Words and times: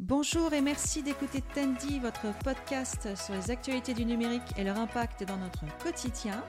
Bonjour 0.00 0.52
et 0.52 0.60
merci 0.60 1.02
d'écouter 1.02 1.42
Tandy, 1.42 1.98
votre 1.98 2.32
podcast 2.44 3.16
sur 3.16 3.34
les 3.34 3.50
actualités 3.50 3.94
du 3.94 4.04
numérique 4.04 4.56
et 4.56 4.62
leur 4.62 4.78
impact 4.78 5.24
dans 5.24 5.36
notre 5.36 5.64
quotidien. 5.78 6.44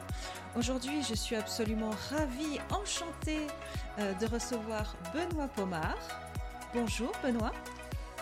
Aujourd'hui, 0.56 1.02
je 1.02 1.16
suis 1.16 1.36
absolument 1.36 1.90
ravie, 2.12 2.60
enchantée 2.70 3.48
euh, 3.98 4.14
de 4.14 4.28
recevoir 4.28 4.96
Benoît 5.16 5.48
Pomard. 5.48 5.98
Bonjour 6.76 7.12
Benoît. 7.24 7.52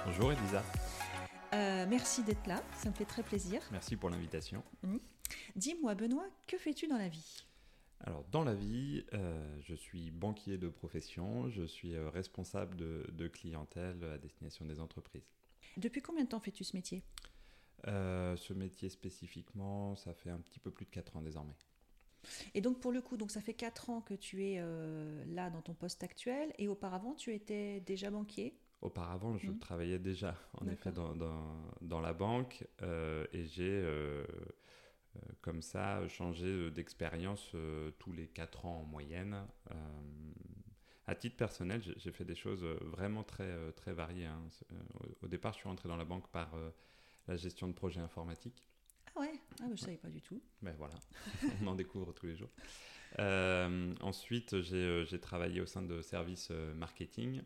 Bonjour 0.05 0.31
Elisa. 0.31 0.63
Euh, 1.53 1.85
merci 1.89 2.23
d'être 2.23 2.47
là, 2.47 2.63
ça 2.77 2.89
me 2.89 2.95
fait 2.95 3.03
très 3.03 3.21
plaisir. 3.21 3.61
Merci 3.73 3.97
pour 3.97 4.09
l'invitation. 4.09 4.63
Mmh. 4.83 4.95
Dis-moi 5.57 5.93
Benoît, 5.95 6.27
que 6.47 6.57
fais-tu 6.57 6.87
dans 6.87 6.97
la 6.97 7.09
vie? 7.09 7.46
Alors, 8.01 8.23
dans 8.31 8.43
la 8.43 8.53
vie, 8.53 9.03
euh, 9.13 9.57
je 9.61 9.73
suis 9.73 10.11
banquier 10.11 10.57
de 10.57 10.69
profession, 10.69 11.49
je 11.49 11.63
suis 11.63 11.95
euh, 11.95 12.09
responsable 12.09 12.75
de, 12.75 13.27
clientèle 13.27 14.03
à 14.03 14.17
destination 14.17 14.65
des 14.65 14.79
entreprises. 14.79 15.27
Depuis 15.77 16.01
combien 16.01 16.23
de 16.23 16.29
temps 16.29 16.39
fais-tu 16.39 16.63
ce 16.63 16.75
métier? 16.75 17.03
Euh, 17.87 18.35
Ce 18.37 18.53
métier 18.53 18.89
spécifiquement, 18.89 19.95
ça 19.95 20.13
fait 20.13 20.29
un 20.29 20.39
petit 20.39 20.59
peu 20.59 20.71
plus 20.71 20.85
de 20.85 20.91
4 20.91 21.17
ans 21.17 21.21
désormais. 21.21 21.55
Et 22.53 22.61
donc 22.61 22.79
pour 22.79 22.91
le 22.91 23.01
coup, 23.01 23.17
donc 23.17 23.31
ça 23.31 23.41
fait 23.41 23.53
4 23.53 23.89
ans 23.89 24.01
que 24.01 24.13
tu 24.13 24.43
es 24.43 24.61
là 25.27 25.49
dans 25.49 25.61
ton 25.61 25.73
poste 25.73 26.03
actuel 26.03 26.53
et 26.57 26.67
auparavant 26.67 27.13
tu 27.13 27.33
étais 27.33 27.79
déjà 27.81 28.09
banquier? 28.09 28.57
Auparavant, 28.81 29.37
je 29.37 29.49
mmh. 29.49 29.59
travaillais 29.59 29.99
déjà 29.99 30.35
en 30.59 30.67
effet 30.67 30.91
dans, 30.91 31.15
dans, 31.81 32.01
la 32.01 32.13
banque 32.13 32.67
et 32.81 33.45
j'ai 33.45 33.81
comme 35.41 35.61
ça, 35.61 36.07
changer 36.07 36.71
d'expérience 36.71 37.51
euh, 37.55 37.91
tous 37.99 38.11
les 38.11 38.27
4 38.27 38.65
ans 38.65 38.81
en 38.81 38.83
moyenne. 38.83 39.45
Euh, 39.71 39.73
à 41.07 41.15
titre 41.15 41.37
personnel, 41.37 41.81
j'ai 41.95 42.11
fait 42.11 42.25
des 42.25 42.35
choses 42.35 42.63
vraiment 42.63 43.23
très, 43.23 43.71
très 43.73 43.93
variées. 43.93 44.25
Hein. 44.25 44.41
Au 45.21 45.27
départ, 45.27 45.53
je 45.53 45.59
suis 45.59 45.69
rentré 45.69 45.87
dans 45.87 45.95
la 45.95 46.03
banque 46.03 46.27
par 46.31 46.53
la 47.29 47.37
gestion 47.37 47.69
de 47.69 47.73
projets 47.73 48.01
informatiques. 48.01 48.67
Ah 49.15 49.21
ouais, 49.21 49.31
ah, 49.61 49.65
je 49.67 49.71
ne 49.71 49.77
savais 49.77 49.95
pas 49.95 50.09
du 50.09 50.21
tout. 50.21 50.41
Ben 50.61 50.75
voilà, 50.77 50.95
on 51.61 51.67
en 51.67 51.75
découvre 51.75 52.11
tous 52.11 52.25
les 52.25 52.35
jours. 52.35 52.49
ensuite, 54.01 54.61
j'ai 54.61 55.19
travaillé 55.21 55.61
au 55.61 55.65
sein 55.65 55.81
de 55.81 56.01
services 56.01 56.49
marketing, 56.75 57.41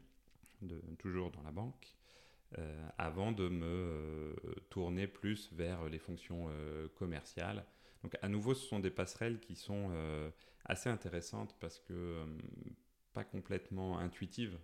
de, 0.63 0.81
toujours 0.97 1.29
dans 1.29 1.43
la 1.43 1.51
banque. 1.51 1.95
Euh, 2.59 2.89
avant 2.97 3.31
de 3.31 3.47
me 3.47 3.65
euh, 3.65 4.35
tourner 4.69 5.07
plus 5.07 5.53
vers 5.53 5.87
les 5.87 5.99
fonctions 5.99 6.47
euh, 6.49 6.89
commerciales. 6.95 7.65
Donc 8.03 8.17
à 8.21 8.27
nouveau, 8.27 8.53
ce 8.53 8.67
sont 8.67 8.79
des 8.79 8.89
passerelles 8.89 9.39
qui 9.39 9.55
sont 9.55 9.91
assez 10.65 10.89
intéressantes 10.89 11.55
parce 11.59 11.77
que 11.79 12.25
pas 13.13 13.23
complètement 13.23 13.99
intuitives. 13.99 14.57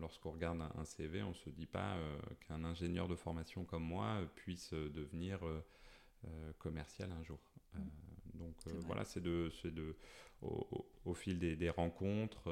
Lorsqu'on 0.00 0.32
regarde 0.32 0.60
un, 0.60 0.84
CV, 0.84 1.22
on 1.22 1.28
ne 1.28 1.34
se 1.34 1.48
dit 1.48 1.66
pas 1.66 1.96
qu'un 2.40 2.64
ingénieur 2.64 3.06
de 3.06 3.14
formation 3.14 3.64
comme 3.64 3.84
moi 3.84 4.20
puisse 4.34 4.72
devenir 4.72 5.38
commercial 6.58 7.12
un 7.12 7.22
jour. 7.22 7.38
donc 8.34 8.56
voilà, 8.80 9.04
c'est 9.04 9.22
de, 9.22 9.52
de 9.62 9.96
au, 10.40 11.14
fil 11.14 11.38
des, 11.38 11.70
rencontres 11.70 12.50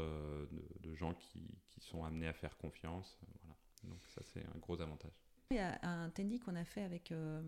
de, 0.81 0.95
gens 0.95 1.15
qui, 1.15 1.59
qui, 1.71 1.81
sont 1.81 2.05
amenés 2.05 2.29
à 2.29 2.33
faire 2.35 2.57
confiance. 2.57 3.19
voilà. 3.43 3.50
Donc 3.85 4.01
ça, 4.15 4.21
c'est 4.23 4.45
un 4.45 4.59
gros 4.59 4.81
avantage. 4.81 5.13
Il 5.51 5.57
y 5.57 5.61
a 5.61 5.81
un 5.83 6.11
Tandy 6.11 6.39
qu'on 6.39 6.55
a 6.55 6.65
fait 6.65 6.83
avec, 6.83 7.11
euh, 7.11 7.43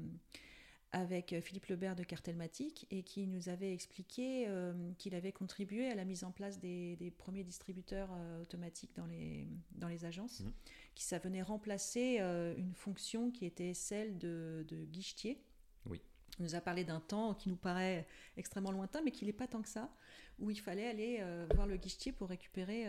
avec 0.91 1.39
Philippe 1.41 1.67
Lebert 1.67 1.95
de 1.95 2.03
Cartelmatic 2.03 2.87
et 2.91 3.05
qui 3.05 3.29
nous 3.29 3.49
avait 3.49 3.73
expliqué 3.73 4.47
euh, 4.49 4.93
qu'il 4.99 5.15
avait 5.15 5.31
contribué 5.31 5.89
à 5.89 5.95
la 5.95 6.05
mise 6.05 6.25
en 6.25 6.33
place 6.33 6.59
des, 6.59 6.97
des 6.97 7.13
premiers 7.13 7.45
distributeurs 7.45 8.11
euh, 8.13 8.43
automatiques 8.43 8.97
dans 8.97 9.07
les, 9.07 9.47
dans 9.77 9.87
les 9.87 10.05
agences, 10.05 10.41
mmh. 10.41 10.53
qui 10.97 11.05
ça 11.05 11.21
venait 11.21 11.43
remplacer 11.43 12.19
une 12.57 12.75
fonction 12.75 13.31
qui 13.31 13.45
était 13.45 13.73
celle 13.73 14.19
de, 14.19 14.65
de 14.69 14.85
guichetier. 14.85 15.41
Oui. 15.87 16.01
Il 16.39 16.43
nous 16.43 16.57
a 16.57 16.61
parlé 16.61 16.83
d'un 16.83 17.01
temps 17.01 17.35
qui 17.35 17.51
nous 17.51 17.57
paraît 17.57 18.07
extrêmement 18.37 18.73
lointain, 18.73 19.01
mais 19.03 19.13
qui 19.13 19.27
n'est 19.27 19.33
pas 19.33 19.47
tant 19.47 19.63
que 19.63 19.69
ça, 19.69 19.95
où 20.41 20.51
il 20.51 20.59
fallait 20.59 20.89
aller 20.89 21.47
voir 21.55 21.67
le 21.69 21.77
guichetier 21.77 22.11
pour 22.11 22.31
récupérer 22.31 22.87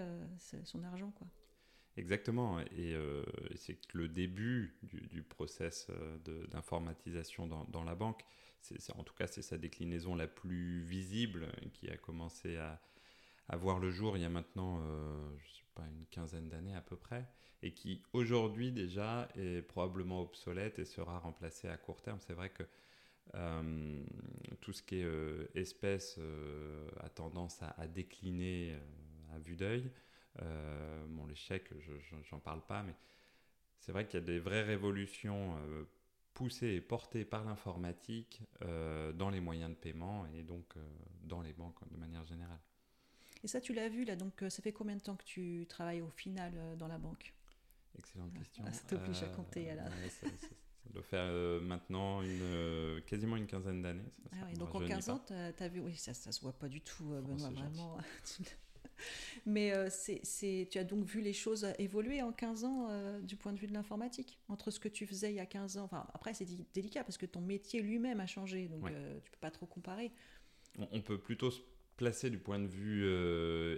son 0.64 0.84
argent. 0.84 1.12
quoi. 1.12 1.28
Exactement, 1.96 2.58
euh, 2.58 3.24
et 3.52 3.58
c'est 3.58 3.76
que 3.76 4.00
le 4.00 4.08
début 4.08 4.76
du, 4.82 5.22
process 5.22 5.88
euh, 5.92 6.48
d'informatisation 6.48 7.46
dans, 7.48 7.84
la 7.84 7.94
banque, 7.94 8.24
c'est 8.62 8.96
en 8.96 9.04
tout 9.04 9.14
cas 9.14 9.28
c'est 9.28 9.44
sa 9.44 9.60
déclinaison 9.60 10.16
la 10.16 10.26
plus 10.26 10.82
visible 10.82 11.52
qui 11.74 11.90
a 11.92 11.98
commencé 11.98 12.58
à, 12.58 12.82
à 13.48 13.58
voir 13.58 13.80
le 13.80 13.92
jour 13.92 14.18
il 14.18 14.24
y 14.24 14.26
a 14.26 14.30
maintenant, 14.30 14.82
euh, 14.82 15.36
pas, 15.76 15.84
une 15.84 16.08
quinzaine 16.08 16.50
d'années 16.50 16.76
à 16.76 16.82
peu 16.82 16.96
près, 16.96 17.28
et 17.62 17.74
qui 17.74 18.02
aujourd'hui 18.12 18.72
déjà 18.72 19.30
est 19.36 19.62
probablement 19.62 20.22
obsolète 20.22 20.80
et 20.80 20.86
sera 20.86 21.20
remplacée 21.20 21.68
à 21.68 21.78
court 21.78 22.02
terme. 22.02 22.20
C'est 22.22 22.34
vrai 22.34 22.50
que 22.50 22.64
tout 24.62 24.74
ce 24.74 24.82
qui 24.82 24.96
est 24.96 25.56
espèce 25.56 26.20
a 27.00 27.10
tendance 27.10 27.62
à 27.62 27.88
décliner 27.88 28.76
à 29.34 29.40
vue 29.40 29.56
d'œil. 29.56 29.90
Euh, 30.42 31.06
bon, 31.08 31.28
chèques, 31.36 31.70
j'en 32.30 32.40
parle 32.40 32.62
pas, 32.62 32.84
mais 32.84 32.96
c'est 33.80 33.92
vrai 33.92 34.06
qu'il 34.06 34.20
y 34.20 34.24
a 34.24 34.26
des 34.26 34.40
vraies 34.40 34.64
révolutions 34.64 35.56
euh, 35.58 35.84
poussées 36.34 36.74
et 36.74 36.82
portées 36.82 37.26
par 37.26 37.44
l'informatique 37.44 38.42
euh, 38.62 39.12
dans 39.14 39.30
les 39.30 39.40
moyens 39.40 39.72
de 39.72 39.76
paiement 39.76 40.26
et 40.28 40.44
donc 40.44 40.76
dans 41.24 41.42
les 41.42 41.54
banques 41.54 41.80
de 41.92 41.98
manière 41.98 42.26
générale. 42.26 42.60
Et 43.44 43.48
ça, 43.48 43.60
tu 43.60 43.74
l'as 43.74 43.90
vu 43.90 44.06
là, 44.06 44.16
donc 44.16 44.44
ça 44.48 44.62
fait 44.62 44.72
combien 44.72 44.96
de 44.96 45.02
temps 45.02 45.16
que 45.16 45.26
tu 45.26 45.66
travailles 45.68 46.02
au 46.02 46.10
final 46.10 46.54
dans 46.78 46.88
la 46.88 46.98
banque? 46.98 47.34
Excellente 47.98 48.34
question. 48.34 48.64
Ah, 48.66 48.74
ça 48.74 48.84
t'oblige 48.88 49.22
à 49.22 49.28
compter 49.28 49.70
alors. 49.70 49.86
ça, 50.10 50.28
doit 50.92 51.04
faire 51.04 51.62
maintenant 51.62 52.22
une, 52.22 53.02
quasiment 53.06 53.36
une 53.36 53.48
quinzaine 53.48 53.82
d'années. 53.82 54.12
Ah 54.32 54.52
donc 54.56 54.74
en 54.74 54.80
15 54.80 55.10
ans, 55.10 55.20
tu 55.20 55.34
as, 55.34 55.68
vu, 55.68 55.82
oui, 55.82 55.96
ça, 55.96 56.14
ça 56.14 56.32
se 56.32 56.42
voit 56.42 56.54
pas 56.54 56.70
du 56.70 56.82
tout, 56.82 57.04
oh, 57.12 57.22
Benoît, 57.22 57.50
vraiment. 57.50 57.98
Mais 59.46 59.74
euh, 59.74 59.88
c'est, 59.90 60.68
tu 60.72 60.78
as 60.78 60.84
donc 60.84 61.06
vu 61.06 61.22
les 61.22 61.34
choses 61.34 61.68
évoluer 61.80 62.22
en 62.22 62.32
15 62.32 62.64
ans 62.64 62.88
euh, 62.90 63.20
du 63.22 63.36
point 63.36 63.54
de 63.54 63.60
vue 63.60 63.68
de 63.68 63.74
l'informatique, 63.74 64.40
entre 64.48 64.72
ce 64.72 64.80
que 64.80 64.88
tu 64.88 65.06
faisais 65.06 65.32
il 65.32 65.36
y 65.36 65.40
a 65.40 65.46
15 65.46 65.78
ans. 65.78 65.84
Enfin, 65.84 66.06
après, 66.14 66.34
c'est 66.34 66.48
délicat 66.74 67.04
parce 67.04 67.18
que 67.18 67.26
ton 67.26 67.42
métier 67.42 67.82
lui-même 67.82 68.20
a 68.20 68.28
changé, 68.28 68.68
donc 68.68 68.90
euh, 68.90 69.20
tu 69.24 69.32
peux 69.32 69.40
pas 69.40 69.52
trop 69.52 69.66
comparer. 69.66 70.12
On, 70.92 71.02
peut 71.02 71.20
plutôt 71.20 71.52
se 71.52 71.62
placer 71.98 72.32
du 72.32 72.40
point 72.40 72.58
de 72.58 72.66
vue 72.68 73.08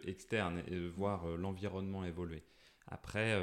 externe 0.08 0.64
et 0.68 0.88
voir 0.88 1.28
l'environnement 1.36 2.06
évoluer. 2.06 2.44
Après, 2.88 3.38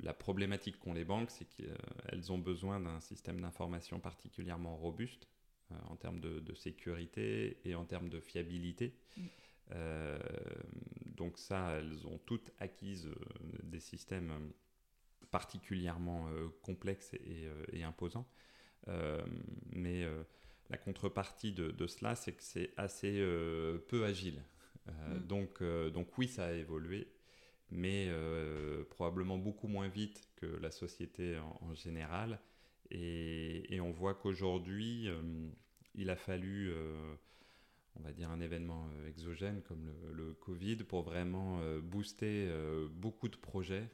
la 0.00 0.14
problématique 0.14 0.78
qu'ont 0.78 0.92
les 0.92 1.04
banques, 1.04 1.32
c'est 1.32 1.46
qu'elles 1.46 2.30
ont 2.30 2.38
besoin 2.38 2.78
d'un 2.78 3.00
système 3.00 3.40
d'information 3.40 3.98
particulièrement 3.98 4.76
robuste 4.76 5.26
en 5.88 5.96
termes 5.96 6.20
de, 6.20 6.54
sécurité 6.54 7.58
et 7.64 7.74
en 7.74 7.84
termes 7.84 8.08
de 8.08 8.20
fiabilité. 8.20 8.94
Mm. 9.16 9.22
Euh, 9.72 10.18
donc 11.16 11.38
ça, 11.38 11.72
elles 11.72 12.06
ont 12.06 12.18
toutes 12.18 12.50
acquises 12.58 13.06
euh, 13.06 13.14
des 13.62 13.80
systèmes 13.80 14.30
euh, 14.30 14.48
particulièrement 15.30 16.30
complexes 16.62 17.12
et, 17.72 17.84
imposants. 17.84 18.26
mais 19.72 20.06
la 20.70 20.78
contrepartie 20.78 21.52
de, 21.52 21.86
cela, 21.86 22.14
c'est 22.14 22.32
que 22.32 22.42
c'est 22.42 22.72
assez 22.78 23.22
peu 23.88 24.06
agile. 24.06 24.42
Mm. 24.86 25.18
donc, 25.26 25.62
donc 25.92 26.16
oui, 26.16 26.28
ça 26.28 26.46
a 26.46 26.52
évolué, 26.52 27.12
mais 27.70 28.10
probablement 28.88 29.36
beaucoup 29.36 29.68
moins 29.68 29.88
vite 29.88 30.30
que 30.36 30.46
la 30.46 30.70
société 30.70 31.38
en, 31.60 31.74
général. 31.74 32.40
Et, 32.90 33.74
et, 33.74 33.82
on 33.82 33.90
voit 33.90 34.14
qu'aujourd'hui, 34.14 35.10
il 35.94 36.08
a 36.08 36.16
fallu 36.16 36.72
on 37.98 38.02
va 38.02 38.12
dire, 38.12 38.30
un 38.30 38.40
événement 38.40 38.88
euh, 38.94 39.08
exogène 39.08 39.62
comme 39.62 39.92
le, 40.12 40.34
Covid 40.34 40.76
pour 40.76 41.02
vraiment 41.02 41.60
euh, 41.60 41.80
booster 41.80 42.46
euh, 42.48 42.88
beaucoup 42.90 43.28
de 43.28 43.36
projets 43.36 43.88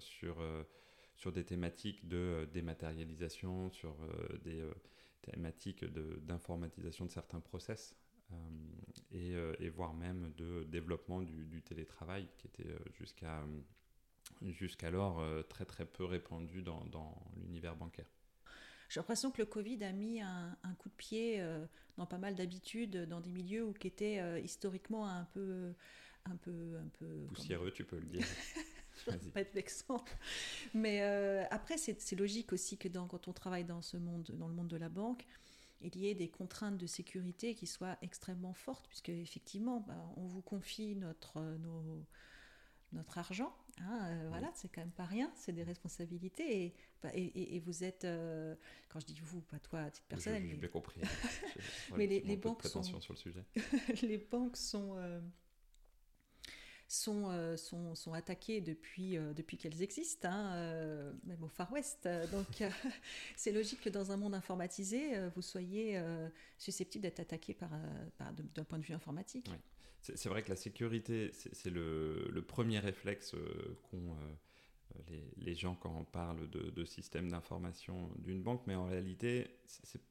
sur, 0.00 0.42
des 1.32 1.44
thématiques 1.44 2.08
de 2.08 2.48
dématérialisation, 2.52 3.70
sur 3.70 3.94
des 4.42 4.64
thématiques 5.22 5.84
d'informatisation 6.24 7.04
de, 7.04 7.10
certains 7.10 7.38
process. 7.38 7.94
et, 9.12 9.68
voire 9.68 9.94
même 9.94 10.32
de 10.36 10.64
développement 10.64 11.22
du, 11.22 11.62
télétravail 11.62 12.28
qui 12.38 12.48
était 12.48 12.74
jusqu'alors 14.50 15.22
très 15.48 15.86
peu 15.86 16.04
répandu 16.04 16.62
dans 16.62 17.14
l'univers 17.36 17.76
bancaire. 17.76 18.10
J'ai 18.88 19.00
l'impression 19.00 19.30
que 19.30 19.38
le 19.38 19.46
Covid 19.46 19.82
a 19.84 19.92
mis 19.92 20.20
un, 20.20 20.56
coup 20.78 20.88
de 20.88 20.94
pied 20.94 21.40
euh, 21.40 21.66
dans 21.96 22.06
pas 22.06 22.18
mal 22.18 22.34
d'habitudes, 22.34 23.04
dans 23.08 23.20
des 23.20 23.32
milieux 23.32 23.64
où, 23.64 23.72
qui 23.72 23.86
étaient 23.86 24.18
euh, 24.20 24.40
historiquement 24.40 25.06
un 25.08 25.24
peu, 25.24 25.74
un 26.24 26.36
peu, 26.36 26.78
un 26.78 26.88
peu 26.98 27.26
poussiéreux, 27.26 27.70
tu 27.70 27.84
peux 27.84 27.98
le 27.98 28.06
dire. 28.06 28.26
pas 29.34 29.40
être 29.40 29.54
vexant. 29.54 30.04
Mais 30.74 31.02
euh, 31.02 31.44
après, 31.50 31.76
c'est 31.76 32.16
logique 32.16 32.52
aussi 32.52 32.78
que 32.78 32.88
dans, 32.88 33.06
quand 33.06 33.28
on 33.28 33.32
travaille 33.32 33.64
dans 33.64 33.82
ce 33.82 33.96
monde, 33.96 34.30
dans 34.34 34.48
le 34.48 34.54
monde 34.54 34.68
de 34.68 34.76
la 34.76 34.88
banque, 34.88 35.26
il 35.80 35.96
y 35.96 36.08
ait 36.08 36.14
des 36.14 36.28
contraintes 36.28 36.78
de 36.78 36.86
sécurité 36.86 37.54
qui 37.54 37.66
soient 37.66 37.96
extrêmement 38.02 38.54
fortes, 38.54 38.88
puisque 38.88 39.10
effectivement, 39.10 39.84
bah, 39.86 40.12
on 40.16 40.26
vous 40.26 40.42
confie 40.42 40.96
notre, 40.96 41.40
nos, 41.58 42.04
notre 42.92 43.18
argent 43.18 43.54
Hein, 43.80 44.06
euh, 44.06 44.26
voilà, 44.28 44.50
c'est 44.54 44.68
quand 44.68 44.80
même 44.80 44.90
pas 44.90 45.04
rien, 45.04 45.30
c'est 45.34 45.52
des 45.52 45.62
responsabilités. 45.62 46.64
Et, 46.64 46.74
et, 47.14 47.60
vous 47.60 47.84
êtes, 47.84 48.04
euh, 48.04 48.54
quand 48.88 49.00
je 49.00 49.06
dis 49.06 49.18
vous, 49.22 49.40
pas 49.42 49.58
toi 49.58 49.80
à 49.80 49.90
titre 49.90 50.06
personnel. 50.06 50.46
J'ai 50.48 50.56
bien 50.56 50.68
compris. 50.68 51.00
mais 51.96 52.06
les, 52.06 52.20
les 52.20 52.36
banques 52.36 52.64
sont. 52.64 52.82
sur 52.82 53.12
le 53.12 53.18
sujet. 53.18 53.44
les 54.02 54.18
banques 54.18 54.56
sont. 54.56 54.94
Euh, 54.96 55.20
sont, 56.90 57.56
sont, 57.58 57.94
sont, 57.94 58.14
attaquées 58.14 58.62
depuis, 58.62 59.18
depuis 59.36 59.58
qu'elles 59.58 59.82
existent, 59.82 60.26
hein, 60.26 61.12
même 61.24 61.44
au 61.44 61.48
Far 61.48 61.70
West. 61.70 62.08
Donc 62.32 62.62
c'est 63.36 63.52
logique 63.52 63.82
que 63.82 63.90
dans 63.90 64.10
un 64.10 64.16
monde 64.16 64.34
informatisé, 64.34 65.28
vous 65.34 65.42
soyez 65.42 66.02
susceptible 66.56 67.02
d'être 67.02 67.20
attaqué 67.20 67.52
par, 67.52 67.68
d'un 68.54 68.64
point 68.64 68.78
de 68.78 68.84
vue 68.84 68.94
informatique. 68.94 69.50
C'est 70.00 70.28
vrai 70.28 70.42
que 70.42 70.48
la 70.48 70.56
sécurité, 70.56 71.30
c'est 71.32 71.70
le, 71.70 72.44
premier 72.46 72.78
réflexe 72.78 73.34
euh, 73.34 73.76
euh, 73.94 73.98
les, 75.08 75.30
les, 75.36 75.54
gens 75.54 75.74
quand 75.74 75.94
on 75.94 76.04
parle 76.04 76.48
de, 76.50 76.70
de 76.70 76.84
système 76.84 77.30
d'information 77.30 78.10
d'une 78.18 78.42
banque, 78.42 78.62
mais 78.66 78.74
en 78.74 78.86
réalité, 78.86 79.46
c'est 79.64 80.02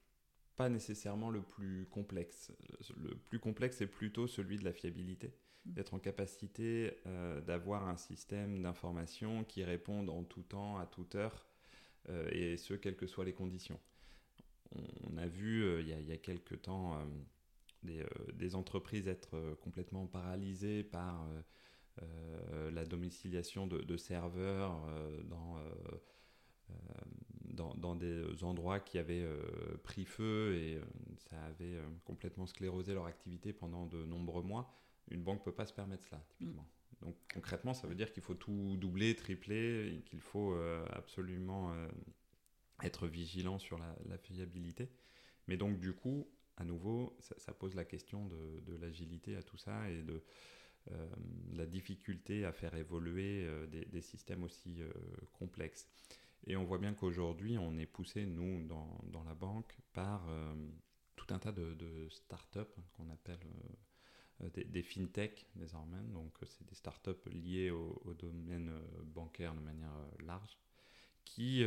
pas 0.56 0.70
nécessairement 0.70 1.30
le 1.30 1.42
plus 1.42 1.86
complexe. 1.92 2.52
Le 2.98 3.16
plus 3.16 3.40
complexe 3.40 3.82
est 3.82 3.88
plutôt 3.88 4.28
celui 4.28 4.58
de 4.58 4.64
la 4.64 4.74
fiabilité, 4.74 5.28
mmh. 5.28 5.72
d'être 5.74 5.94
en 5.94 6.00
capacité 6.00 6.98
euh, 7.06 7.42
d'avoir 7.42 7.88
un 7.88 7.98
système 7.98 8.62
d'information 8.62 9.44
qui 9.44 9.64
réponde 9.64 10.10
en 10.10 10.24
tout 10.24 10.44
temps, 10.44 10.78
à 10.78 10.86
toute 10.86 11.16
heure, 11.16 11.46
et 12.32 12.56
ce, 12.56 12.74
quelles 12.74 12.96
que 12.96 13.06
soient 13.06 13.26
les 13.26 13.34
conditions. 13.34 13.78
On, 15.12 15.18
a 15.18 15.28
vu 15.28 15.82
il 15.82 15.90
y, 15.90 15.94
a, 15.94 16.00
il, 16.00 16.08
y 16.08 16.14
a, 16.14 16.18
quelques 16.18 16.62
temps 16.62 16.98
euh, 17.90 18.04
des, 18.34 18.56
entreprises 18.56 19.08
être 19.08 19.36
euh, 19.36 19.56
complètement 19.56 20.08
paralysées 20.08 20.84
par 20.84 21.24
euh, 21.24 21.42
la 22.72 22.86
domiciliation 22.86 23.68
de, 23.68 23.98
serveurs 23.98 24.78
dans, 25.26 25.58
dans, 27.46 27.76
dans, 27.76 27.96
des 27.96 28.44
endroits 28.44 28.80
qui 28.80 28.98
avaient 28.98 29.28
pris 29.84 30.06
feu 30.06 30.56
et 30.56 30.80
ça 31.18 31.42
avait 31.46 31.80
complètement 32.06 32.46
sclérosé 32.46 32.94
leur 32.94 33.06
activité 33.06 33.54
pendant 33.54 33.86
de 33.86 34.04
nombreux 34.06 34.44
mois. 34.44 34.74
Une 35.10 35.24
banque 35.24 35.40
ne 35.40 35.46
peut 35.46 35.56
pas 35.56 35.66
se 35.66 35.74
permettre 35.74 36.04
cela, 36.04 36.22
typiquement. 36.28 36.68
Donc 37.02 37.16
concrètement, 37.34 37.74
ça 37.74 37.88
veut 37.88 37.96
dire 37.96 38.12
qu'il 38.12 38.24
faut 38.24 38.36
tout 38.36 38.76
doubler, 38.78 39.16
tripler, 39.16 40.04
qu'il 40.06 40.22
faut 40.22 40.56
absolument 40.92 41.74
être 42.84 43.08
vigilant 43.08 43.60
sur 43.60 43.78
la, 43.78 43.96
la, 44.08 44.18
fiabilité. 44.18 44.90
Mais 45.48 45.58
donc 45.58 45.80
du 45.80 45.94
coup, 45.94 46.28
à 46.58 46.66
nouveau, 46.66 47.16
ça, 47.20 47.54
pose 47.54 47.76
la 47.76 47.86
question 47.86 48.26
de, 48.26 48.76
l'agilité 48.78 49.36
à 49.36 49.44
tout 49.44 49.58
ça 49.58 49.90
et 49.90 50.02
de 50.02 50.24
euh, 50.92 51.08
la 51.54 51.66
difficulté 51.66 52.46
à 52.46 52.52
faire 52.52 52.76
évoluer 52.76 53.46
euh, 53.46 53.66
des, 53.68 54.02
systèmes 54.02 54.44
aussi 54.44 54.82
euh, 54.82 54.92
complexes. 55.34 55.90
Et 56.46 56.56
on 56.56 56.64
voit 56.64 56.78
bien 56.78 56.94
qu'aujourd'hui, 56.94 57.58
on 57.58 57.78
est 57.78 57.88
poussé, 57.88 58.26
nous, 58.26 58.66
dans, 58.68 59.24
la 59.26 59.34
banque, 59.34 59.76
par 59.92 60.30
tout 61.16 61.26
un 61.34 61.40
tas 61.40 61.52
de, 61.52 61.74
de 61.74 62.08
start-up 62.10 62.74
qu'on 62.94 63.10
appelle 63.10 63.40
des, 64.54 64.64
des, 64.64 64.84
fintech 64.84 65.48
désormais. 65.56 66.02
Donc, 66.14 66.38
c'est 66.46 66.66
des 66.70 66.76
start-up 66.76 67.26
liées 67.26 67.72
au, 67.72 68.02
au, 68.06 68.14
domaine 68.14 68.72
bancaire 69.04 69.56
de 69.56 69.60
manière 69.60 69.92
large 70.24 70.58
qui, 71.26 71.66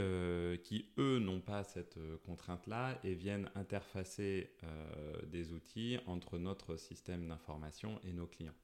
qui 0.62 0.86
eux, 0.96 1.18
n'ont 1.18 1.42
pas 1.42 1.64
cette 1.64 1.98
contrainte-là 2.24 2.98
et 3.04 3.14
viennent 3.14 3.50
interfacer 3.56 4.56
des 5.26 5.52
outils 5.52 5.98
entre 6.06 6.38
notre 6.38 6.76
système 6.76 7.26
d'information 7.26 8.00
et 8.04 8.12
nos 8.14 8.28
clients. 8.28 8.54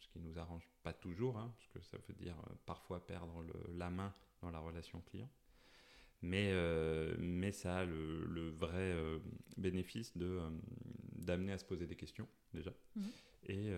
Ce 0.00 0.08
qui 0.08 0.18
ne 0.18 0.28
nous 0.28 0.38
arrange 0.38 0.68
pas 0.82 0.92
toujours, 0.92 1.38
hein, 1.38 1.52
parce 1.72 1.88
que 1.88 1.90
ça 1.90 1.98
veut 2.08 2.14
dire 2.14 2.36
parfois 2.66 3.06
perdre 3.06 3.44
la 3.76 3.90
main 3.90 4.14
dans 4.42 4.50
la 4.50 4.58
relation 4.58 5.00
client. 5.00 5.28
Mais, 6.22 6.54
mais 7.18 7.52
ça 7.52 7.78
a 7.78 7.84
le, 7.84 8.48
vrai 8.48 8.96
bénéfice 9.58 10.16
de, 10.16 10.40
d'amener 11.16 11.52
à 11.52 11.58
se 11.58 11.66
poser 11.66 11.86
des 11.86 11.96
questions, 11.96 12.26
déjà, 12.54 12.72
mmh. 12.96 13.02
et, 13.48 13.72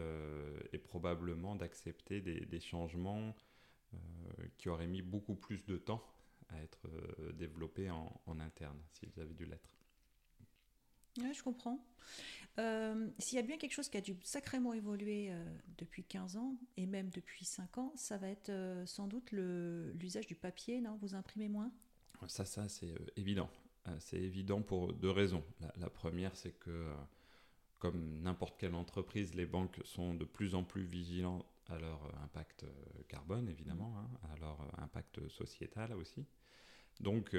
et, 0.73 0.79
probablement 0.79 1.57
d'accepter 1.57 2.21
des, 2.21 2.47
des 2.47 2.61
changements 2.61 3.35
qui 4.59 4.69
auraient 4.69 4.87
mis 4.87 5.03
beaucoup 5.03 5.35
plus 5.35 5.67
de 5.67 5.77
temps 5.77 6.05
à 6.51 6.63
être 6.63 6.87
euh, 6.87 7.33
développés 7.33 7.91
en, 7.91 8.21
en 8.27 8.41
interne, 8.41 8.79
s'ils 8.93 9.21
avaient 9.21 9.35
dû 9.35 9.47
l'être. 9.47 9.69
Oui, 11.19 11.33
je 11.35 11.43
comprends. 11.43 11.85
Euh, 12.59 13.09
s'il 13.19 13.37
y 13.37 13.39
a 13.39 13.43
bien 13.43 13.59
quelque 13.59 13.75
chose 13.75 13.89
qui 13.89 13.99
a 13.99 14.01
dû 14.01 14.17
sacrément 14.23 14.73
évoluer 14.73 15.29
euh, 15.31 15.45
depuis 15.77 16.05
15 16.05 16.37
ans, 16.37 16.57
et 16.77 16.87
même 16.87 17.11
depuis 17.11 17.45
5 17.45 17.79
ans, 17.79 17.93
ça 17.97 18.17
va 18.17 18.29
être 18.29 18.51
sans 18.87 19.07
doute 19.07 19.31
l'usage 19.33 20.27
du 20.27 20.35
papier, 20.35 20.81
non? 20.81 20.97
Vous 21.03 21.15
imprimez 21.15 21.49
moins? 21.49 21.71
Ça, 22.29 22.45
ça 22.45 22.69
c'est 22.69 22.95
évident. 23.17 23.51
c'est 23.99 24.17
évident 24.17 24.63
pour 24.63 24.95
deux 24.95 25.11
raisons. 25.11 25.45
La, 25.61 25.73
la 25.77 25.91
première, 25.91 26.35
c'est 26.35 26.59
que, 26.59 26.91
comme 27.79 28.23
n'importe 28.23 28.59
quelle 28.59 28.75
entreprise, 28.75 29.35
les 29.35 29.45
banques 29.47 29.81
sont 29.85 30.15
de 30.15 30.25
plus 30.25 30.55
en 30.55 30.65
plus 30.65 30.85
vigilantes 30.85 31.45
à 31.69 31.79
leur 31.79 32.05
euh, 32.05 32.25
impact 32.25 32.65
euh, 32.65 33.03
carbone 33.09 33.49
évidemment, 33.49 33.91
mm. 33.91 33.97
hein, 33.97 34.29
à 34.33 34.39
leur 34.39 34.61
euh, 34.61 34.83
impact 34.83 35.29
sociétal 35.29 35.93
aussi. 35.95 36.25
Donc, 37.01 37.37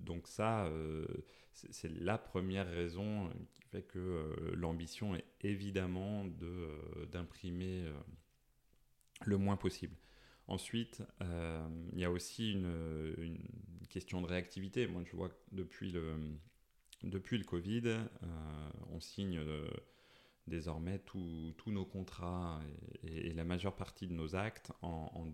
donc 0.00 0.26
ça, 0.26 0.70
c'est 1.52 1.90
la 2.00 2.18
première 2.18 2.68
raison 2.68 3.30
qui 3.54 3.62
fait 3.62 3.82
que 3.82 4.34
l'ambition 4.54 5.14
est 5.14 5.24
évidemment 5.42 6.26
d'imprimer 7.10 7.84
le 9.24 9.36
moins 9.38 9.56
possible. 9.56 9.96
Ensuite, 10.46 11.02
il 11.20 11.98
y 11.98 12.04
a 12.04 12.10
aussi 12.10 12.52
une, 12.52 13.38
question 13.88 14.20
de 14.20 14.26
réactivité. 14.26 14.86
Moi, 14.86 15.02
je 15.04 15.16
vois 15.16 15.30
que 15.30 15.34
depuis 15.52 15.90
le, 15.90 16.16
depuis 17.02 17.38
le 17.38 17.44
Covid, 17.44 17.96
on 18.90 19.00
signe 19.00 19.40
désormais 20.46 20.98
tous 20.98 21.54
nos 21.66 21.84
contrats 21.84 22.60
et, 23.02 23.32
la 23.32 23.44
majeure 23.44 23.74
partie 23.74 24.06
de 24.06 24.12
nos 24.12 24.34
actes 24.34 24.72
en, 24.82 25.32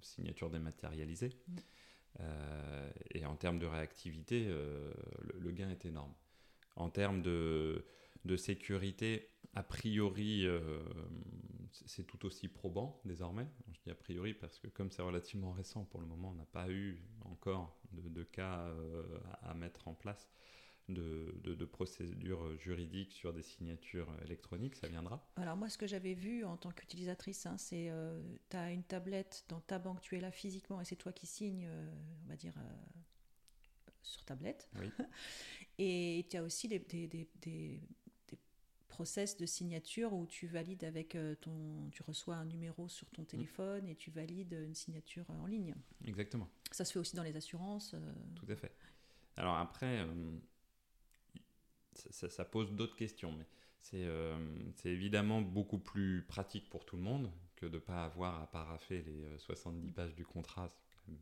signature 0.00 0.50
dématérialisée. 0.50 1.30
Mm. 1.48 1.56
Euh, 2.20 2.90
et 3.12 3.24
en 3.26 3.36
termes 3.36 3.58
de 3.58 3.66
réactivité, 3.66 4.46
euh, 4.48 4.92
le, 5.34 5.50
gain 5.50 5.68
est 5.70 5.84
énorme. 5.84 6.12
En 6.76 6.90
termes 6.90 7.22
de, 7.22 7.84
sécurité, 8.36 9.30
a 9.54 9.62
priori, 9.62 10.46
euh, 10.46 10.82
c'est 11.86 12.04
tout 12.04 12.24
aussi 12.24 12.48
probant 12.48 13.00
désormais. 13.04 13.46
Je 13.72 13.80
dis 13.80 13.90
a 13.90 13.94
priori 13.94 14.34
parce 14.34 14.58
que 14.58 14.68
comme 14.68 14.90
c'est 14.90 15.02
relativement 15.02 15.52
récent, 15.52 15.84
pour 15.84 16.00
le 16.00 16.06
moment, 16.06 16.30
on 16.30 16.34
n'a 16.34 16.46
pas 16.46 16.68
eu 16.70 17.00
encore 17.24 17.78
de 17.92 18.22
cas 18.24 18.66
à 19.42 19.54
mettre 19.54 19.88
en 19.88 19.94
place 19.94 20.28
de, 20.88 21.34
de, 21.42 21.64
procédures 21.64 22.56
juridiques 22.58 23.12
sur 23.12 23.32
des 23.32 23.42
signatures 23.42 24.12
électroniques, 24.24 24.76
ça 24.76 24.86
viendra 24.86 25.26
Alors 25.36 25.56
moi, 25.56 25.70
ce 25.70 25.78
que 25.78 25.86
j'avais 25.86 26.14
vu 26.14 26.44
en 26.44 26.56
tant 26.56 26.70
qu'utilisatrice, 26.70 27.46
hein, 27.46 27.56
c'est 27.56 27.88
euh, 27.88 28.20
tu 28.50 28.56
as 28.56 28.70
une 28.70 28.84
tablette 28.84 29.44
dans 29.48 29.60
ta 29.60 29.78
banque, 29.78 30.00
tu 30.02 30.16
es 30.16 30.20
là 30.20 30.30
physiquement 30.30 30.80
et 30.80 30.84
c'est 30.84 30.96
toi 30.96 31.12
qui 31.12 31.26
signes, 31.26 31.66
euh, 31.66 31.90
on 32.24 32.28
va 32.28 32.36
dire, 32.36 32.54
euh, 32.58 33.90
sur 34.02 34.24
tablette. 34.24 34.68
Oui. 34.78 34.90
et 35.78 36.26
tu 36.28 36.36
as 36.36 36.42
aussi 36.42 36.68
des, 36.68 36.80
des, 36.80 37.06
des, 37.06 37.28
des, 37.40 37.80
process 38.88 39.36
de 39.36 39.44
signature 39.44 40.12
où 40.12 40.24
tu 40.24 40.46
valides 40.46 40.84
avec 40.84 41.18
ton... 41.40 41.90
Tu 41.90 42.00
reçois 42.04 42.36
un 42.36 42.44
numéro 42.44 42.88
sur 42.88 43.10
ton 43.10 43.22
mm. 43.22 43.26
téléphone 43.26 43.88
et 43.88 43.96
tu 43.96 44.12
valides 44.12 44.52
une 44.52 44.76
signature 44.76 45.28
en 45.30 45.46
ligne. 45.46 45.74
Exactement. 46.04 46.48
Ça 46.70 46.84
se 46.84 46.92
fait 46.92 47.00
aussi 47.00 47.16
dans 47.16 47.24
les 47.24 47.34
assurances. 47.34 47.96
Tout 48.36 48.46
à 48.48 48.54
fait. 48.54 48.72
Alors 49.36 49.56
après 49.56 50.06
ça, 51.94 52.44
pose 52.44 52.72
d'autres 52.72 52.96
questions. 52.96 53.32
Mais 53.32 53.46
euh, 53.94 54.36
c'est 54.76 54.90
évidemment 54.90 55.40
beaucoup 55.40 55.78
plus 55.78 56.24
pratique 56.26 56.68
pour 56.70 56.84
tout 56.84 56.96
le 56.96 57.02
monde 57.02 57.30
que 57.56 57.66
de 57.66 57.74
ne 57.74 57.78
pas 57.78 58.04
avoir 58.04 58.42
à 58.42 58.46
paraffer 58.50 59.02
les 59.02 59.38
70 59.38 59.88
euh, 59.88 59.92
pages 59.92 60.14
du 60.14 60.24
contrat. 60.24 60.68
C'est 60.68 61.12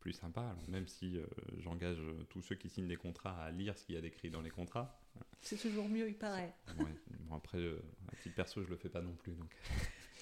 plus 0.00 0.12
sympa, 0.12 0.56
même 0.68 0.88
si 0.88 1.16
euh, 1.16 1.26
j'engage 1.58 2.02
tous 2.28 2.42
ceux 2.42 2.56
qui 2.56 2.68
signent 2.68 2.88
des 2.88 2.96
contrats 2.96 3.40
à 3.40 3.50
lire 3.50 3.78
ce 3.78 3.84
qu'il 3.84 3.94
y 3.94 3.98
a 3.98 4.00
décrit 4.00 4.30
dans 4.30 4.42
les 4.42 4.50
contrats. 4.50 4.98
C'est 5.40 5.58
toujours 5.58 5.88
mieux, 5.88 6.08
il 6.08 6.16
paraît. 6.16 6.54
Bon, 6.76 7.36
après, 7.36 7.58
à 8.08 8.16
titre 8.16 8.34
perso, 8.34 8.62
je 8.64 8.68
le 8.68 8.76
fais 8.76 8.88
pas 8.88 9.00
non 9.00 9.14
plus. 9.14 9.32
Donc. 9.34 9.54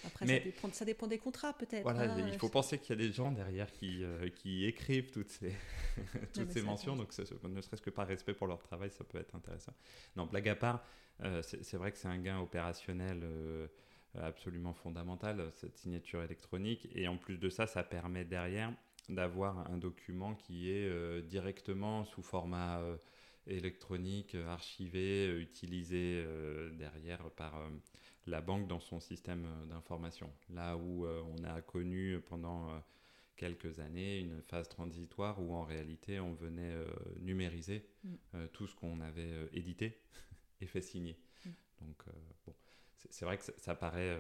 Après, 0.07 0.27
ça, 0.27 0.39
dépend, 0.39 0.73
ça, 0.73 0.85
dépend, 0.85 1.07
des 1.07 1.19
contrats 1.19 1.53
peut-être. 1.53 1.83
Voilà, 1.83 2.13
hein, 2.13 2.27
il 2.27 2.39
faut 2.39 2.49
penser 2.49 2.79
qu'il 2.79 2.91
y 2.91 3.03
a 3.03 3.07
des 3.07 3.13
gens 3.13 3.33
derrière 3.33 3.71
qui, 3.73 4.03
euh, 4.03 4.29
qui 4.31 4.65
écrivent 4.65 5.11
toutes 5.11 5.31
ces, 5.31 5.53
toutes 6.35 6.51
ces 6.51 6.63
mentions, 6.63 6.97
donc 6.97 7.17
ne 7.19 7.61
serait-ce 7.61 7.83
que 7.83 7.91
par 7.91 8.07
respect 8.07 8.35
pour 8.35 8.47
leur 8.47 8.63
travail, 8.63 8.91
ça 8.91 9.05
peut 9.05 9.19
être 9.19 9.35
intéressant. 9.35 9.73
Non, 10.17 10.27
blague 10.27 10.49
à 10.49 10.57
part, 10.57 10.85
euh, 11.23 11.43
c'est 11.43 11.77
vrai 11.77 11.93
que 11.93 11.99
c'est 11.99 12.09
un 12.09 12.19
gain 12.19 12.39
opérationnel 12.41 13.21
euh, 13.23 13.67
absolument 14.15 14.73
fondamental, 14.73 15.51
cette 15.55 15.77
signature 15.77 16.23
électronique, 16.23 16.89
et 16.95 17.07
en 17.07 17.17
plus 17.17 17.39
de 17.39 17.51
ça, 17.51 17.67
ça 17.67 17.83
permet 17.83 18.25
derrière 18.25 18.73
d'avoir 19.09 19.71
un 19.71 19.77
document 19.77 20.35
qui 20.35 20.71
est 20.71 21.23
directement 21.23 22.05
sous 22.05 22.23
format 22.23 22.81
électronique 23.51 24.35
archivée, 24.35 25.29
utilisée 25.39 26.25
derrière 26.73 27.31
par 27.33 27.71
la 28.27 28.41
banque 28.41 28.69
dans 28.69 28.81
son 28.81 29.01
système 29.01 29.47
d'information. 29.69 30.33
Là 30.51 30.77
où 30.77 31.07
on 31.07 31.45
a 31.45 31.61
connu 31.63 32.21
pendant 32.21 32.69
quelques 33.37 33.81
années 33.81 34.19
une 34.19 34.43
phase 34.43 34.69
transitoire 34.69 35.43
où 35.43 35.55
en 35.55 35.65
réalité 35.65 36.21
on 36.21 36.35
venait 36.35 36.75
numériser 37.21 37.89
mm. 38.05 38.17
tout 38.53 38.67
ce 38.67 38.75
qu'on 38.75 39.01
avait 39.01 39.49
édité 39.53 40.01
et 40.61 40.67
fait 40.67 40.83
signer. 40.83 41.19
Mm. 41.45 41.51
Donc 41.81 42.05
bon, 42.47 42.55
c'est 43.11 43.25
vrai 43.25 43.39
que 43.39 43.45
ça, 43.45 43.75
paraît 43.75 44.19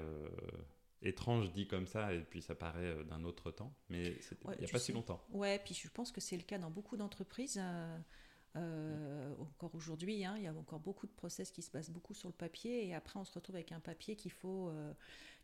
étrange 1.03 1.53
dit 1.53 1.67
comme 1.67 1.87
ça, 1.87 2.13
et 2.13 2.21
puis 2.21 2.43
ça 2.43 2.55
paraît 2.55 2.85
euh, 2.85 3.05
d'un 3.05 3.25
autre 3.25 3.51
temps, 3.51 3.75
mais 3.89 4.17
il 4.43 4.59
n'y 4.59 4.65
a 4.65 4.69
pas 4.69 4.79
si 4.79 4.93
longtemps. 4.93 5.25
Ouais, 5.31 5.59
puis 5.65 5.75
je 5.75 5.89
pense 5.89 6.13
que 6.13 6.21
c'est 6.21 6.37
le 6.37 6.43
cas 6.43 6.59
dans 6.59 6.71
beaucoup 6.71 6.97
d'entreprises. 6.97 7.59
Euh, 7.61 7.99
euh, 8.57 9.35
encore 9.41 9.75
aujourd'hui, 9.75 10.25
hein, 10.25 10.35
il 10.37 10.45
y 10.45 10.47
a 10.47 10.55
encore 10.55 10.81
beaucoup 10.81 11.07
de 11.07 11.13
process 11.13 11.51
qui 11.51 11.63
se 11.63 11.71
basent 11.71 11.91
beaucoup 11.91 12.15
sur 12.15 12.29
le 12.29 12.35
papier, 12.35 12.87
et 12.87 12.95
après 12.95 13.19
on 13.19 13.25
se 13.25 13.33
retrouve 13.33 13.57
avec 13.57 13.73
un 13.73 13.81
papier 13.81 14.17
qu'il 14.17 14.33
faut, 14.33 14.73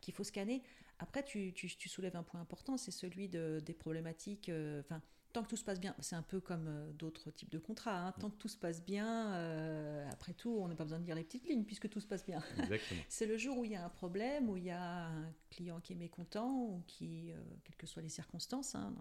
qu'il 0.01 0.15
faut 0.15 0.25
scanner. 0.25 0.63
Après, 0.99 1.23
tu, 1.23 1.53
tu, 1.53 1.69
tu, 1.69 1.89
soulèves 1.89 2.17
un 2.17 2.23
point 2.23 2.41
important, 2.41 2.77
c'est 2.77 2.91
celui 2.91 3.29
de, 3.29 3.61
des 3.65 3.75
problématiques. 3.75 4.51
Enfin, 4.81 5.03
tant 5.37 5.43
que 5.43 5.49
tout 5.49 5.57
se 5.57 5.65
passe 5.65 5.81
bien, 5.81 5.95
c'est 5.99 6.17
un 6.17 6.23
peu 6.23 6.41
comme 6.41 6.67
euh, 6.67 6.91
d'autres 6.93 7.31
types 7.31 7.51
de 7.51 7.59
contrats, 7.59 8.07
hein. 8.07 8.15
tant 8.19 8.31
que 8.31 8.37
tout 8.37 8.49
se 8.49 8.57
passe 8.57 8.83
bien, 8.83 9.35
euh, 9.35 10.09
après 10.11 10.33
tout, 10.33 10.57
on 10.59 10.67
n'a 10.67 10.75
pas 10.75 10.85
besoin 10.85 10.99
de 10.99 11.05
lire 11.05 11.15
les 11.15 11.25
petites 11.25 11.47
lignes 11.47 11.65
puisque 11.65 11.91
tout 11.91 12.01
se 12.01 12.07
passe 12.07 12.25
bien. 12.25 12.43
c'est 13.11 13.27
le 13.27 13.37
jour 13.37 13.59
où 13.59 13.65
il 13.67 13.73
y 13.73 13.77
a 13.77 13.85
un 13.85 13.91
problème, 13.91 14.49
où 14.49 14.57
il 14.57 14.65
y 14.65 14.71
a 14.71 15.09
un 15.09 15.31
client 15.51 15.79
qui 15.81 15.93
est 15.93 15.97
mécontent, 15.97 16.51
ou 16.51 16.83
qui, 16.87 17.33
euh, 17.33 17.37
quelles 17.65 17.77
que 17.77 17.87
soient 17.87 18.01
les 18.01 18.09
circonstances, 18.09 18.75
hein, 18.77 18.95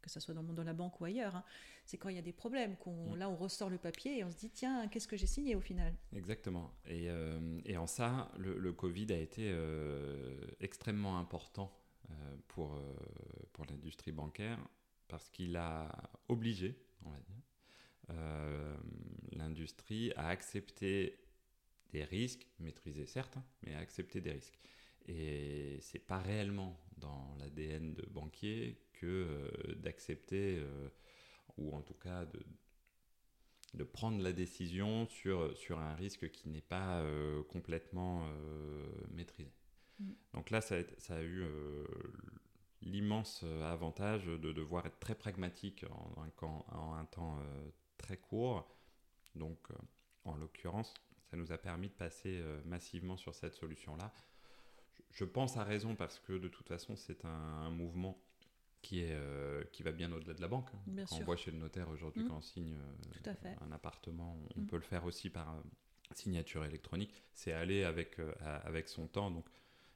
que 0.00 0.10
ce 0.10 0.20
soit 0.20 0.34
dans 0.34 0.40
le 0.42 0.46
monde 0.46 0.56
de 0.56 0.62
la 0.62 0.72
banque 0.72 1.00
ou 1.00 1.04
ailleurs, 1.04 1.36
hein, 1.36 1.44
c'est 1.84 1.98
quand 1.98 2.08
il 2.08 2.16
y 2.16 2.18
a 2.18 2.22
des 2.22 2.32
problèmes 2.32 2.76
qu'on, 2.76 3.14
mm. 3.14 3.18
là 3.18 3.28
on 3.28 3.36
ressort 3.36 3.70
le 3.70 3.78
papier 3.78 4.18
et 4.18 4.24
on 4.24 4.30
se 4.30 4.36
dit 4.36 4.50
tiens, 4.50 4.88
qu'est-ce 4.88 5.08
que 5.08 5.16
j'ai 5.16 5.26
signé 5.26 5.56
au 5.56 5.60
final? 5.60 5.94
Exactement. 6.14 6.72
Et, 6.86 7.08
et 7.64 7.76
en 7.76 7.86
ça, 7.86 8.30
le, 8.38 8.58
le, 8.58 8.72
Covid 8.72 9.12
a 9.12 9.18
été 9.18 9.54
extrêmement 10.60 11.18
important 11.18 11.72
pour, 12.48 12.78
pour 13.52 13.64
l'industrie 13.66 14.12
bancaire 14.12 14.58
parce 15.10 15.28
qu'il 15.28 15.56
a 15.56 15.90
obligé, 16.28 16.76
on 17.04 17.10
va 17.10 17.18
dire, 17.18 17.42
euh, 18.10 18.76
l'industrie 19.32 20.12
à 20.16 20.28
accepter 20.28 21.18
des 21.92 22.04
risques, 22.04 22.46
maîtriser 22.58 23.06
certes, 23.06 23.36
hein, 23.36 23.44
mais 23.62 23.74
à 23.74 23.78
accepter 23.78 24.20
des 24.20 24.32
risques. 24.32 24.58
Et 25.06 25.78
c'est 25.80 25.98
pas 25.98 26.18
réellement 26.18 26.78
dans 26.96 27.34
l'ADN 27.38 27.94
de 27.94 28.06
banquier 28.06 28.78
que 29.00 29.06
euh, 29.06 29.74
d'accepter, 29.76 30.58
euh, 30.58 30.88
ou 31.56 31.74
en 31.74 31.82
tout 31.82 31.94
cas 31.94 32.24
de, 32.24 32.40
de 33.74 33.84
prendre 33.84 34.22
la 34.22 34.32
décision 34.32 35.06
sur, 35.06 35.56
sur 35.56 35.78
un 35.78 35.94
risque 35.94 36.30
qui 36.30 36.48
n'est 36.48 36.60
pas 36.60 37.04
complètement 37.48 38.28
maîtrisé. 39.10 39.52
Mm. 39.98 40.12
Donc 40.34 40.50
là, 40.50 40.60
ça 40.60 40.76
a, 40.76 40.82
ça 40.98 41.16
a 41.16 41.22
eu 41.22 41.44
l'immense 42.82 43.42
euh, 43.44 43.70
avantage 43.70 44.26
de 44.26 44.52
devoir 44.52 44.86
être 44.86 44.98
très 44.98 45.14
pragmatique 45.14 45.84
en 45.90 46.22
un, 46.22 46.46
en 46.74 46.94
un 46.94 47.04
temps 47.06 47.38
euh, 47.40 47.70
très 47.98 48.16
court. 48.16 48.68
Donc, 49.34 49.58
euh, 49.70 49.74
en 50.24 50.36
l'occurrence, 50.36 50.94
ça 51.30 51.36
nous 51.36 51.52
a 51.52 51.58
permis 51.58 51.88
de 51.88 51.94
passer 51.94 52.42
massivement 52.64 53.16
sur 53.16 53.34
cette 53.34 53.54
solution-là. 53.54 54.12
Je, 55.12 55.24
pense 55.24 55.56
à 55.56 55.64
raison 55.64 55.94
parce 55.94 56.18
que 56.18 56.32
de 56.32 56.48
toute 56.48 56.66
façon, 56.66 56.96
c'est 56.96 57.24
un, 57.24 57.70
mouvement 57.70 58.20
qui, 58.82 59.00
est, 59.00 59.16
qui 59.72 59.82
va 59.82 59.92
bien 59.92 60.10
au-delà 60.12 60.34
de 60.34 60.40
la 60.40 60.48
banque. 60.48 60.70
Bien 60.86 61.04
quand 61.04 61.16
on 61.16 61.24
voit 61.24 61.36
chez 61.36 61.50
le 61.50 61.58
notaire 61.58 61.88
aujourd'hui, 61.88 62.22
mmh. 62.22 62.28
quand 62.28 62.36
on 62.38 62.42
signe 62.42 62.76
un 63.60 63.72
appartement, 63.72 64.38
on 64.56 64.60
mmh. 64.60 64.66
peut 64.66 64.76
le 64.76 64.82
faire 64.82 65.04
aussi 65.04 65.30
par 65.30 65.62
signature 66.14 66.64
électronique. 66.64 67.22
C'est 67.32 67.52
aller 67.52 67.84
avec, 67.84 68.16
avec 68.64 68.88
son 68.88 69.06
temps. 69.06 69.30
Donc, 69.30 69.46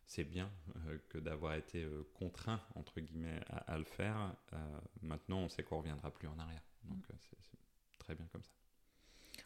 c'est 0.06 0.24
bien 0.24 0.50
euh, 0.76 0.98
que 1.08 1.18
d'avoir 1.18 1.54
été 1.54 1.82
euh, 1.82 2.06
contraint, 2.14 2.60
entre 2.74 3.00
guillemets, 3.00 3.40
à, 3.48 3.78
le 3.78 3.84
faire. 3.84 4.34
Euh, 4.52 4.56
maintenant, 5.02 5.38
on 5.40 5.48
sait 5.48 5.62
qu'on 5.62 5.76
ne 5.76 5.80
reviendra 5.80 6.10
plus 6.10 6.28
en 6.28 6.38
arrière. 6.38 6.62
Donc, 6.84 6.98
mm. 6.98 7.16
c'est 7.18 7.98
très 7.98 8.14
bien 8.14 8.26
comme 8.32 8.42
ça. 8.42 8.50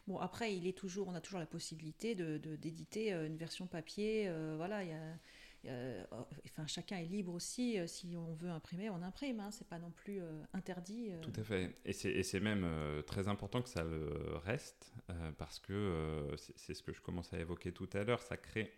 Bon, 0.07 0.17
après, 0.17 0.55
il 0.55 0.67
est 0.67 0.77
toujours, 0.77 1.07
on 1.07 1.15
a 1.15 1.21
toujours 1.21 1.39
la 1.39 1.45
possibilité 1.45 2.15
d'éditer 2.15 3.13
de, 3.13 3.25
une 3.25 3.37
version 3.37 3.67
papier. 3.67 4.31
voilà, 4.55 4.83
il 4.83 4.89
y 4.89 4.93
a, 4.93 5.17
enfin, 5.65 6.67
chacun 6.67 6.97
est 6.97 7.05
libre 7.05 7.33
aussi. 7.33 7.77
si 7.87 8.15
on 8.15 8.33
veut 8.35 8.49
imprimer, 8.49 8.89
on 8.89 9.01
imprime. 9.01 9.39
Hein, 9.39 9.51
c'est 9.51 9.67
pas 9.67 9.79
non 9.79 9.91
plus 9.91 10.21
interdit. 10.53 11.11
Tout 11.21 11.33
à 11.35 11.43
fait. 11.43 11.75
Et 11.85 12.23
c'est 12.23 12.39
même 12.39 12.67
très 13.05 13.27
important 13.27 13.61
que 13.61 13.69
ça 13.69 13.83
le 13.83 14.37
reste, 14.43 14.93
parce 15.37 15.59
que 15.59 16.27
c'est 16.55 16.73
ce 16.73 16.83
que 16.83 16.93
je 16.93 17.01
commençais 17.01 17.37
à 17.37 17.39
évoquer 17.39 17.71
tout 17.71 17.89
à 17.93 18.03
l'heure. 18.03 18.21
Ça 18.21 18.37
crée 18.37 18.71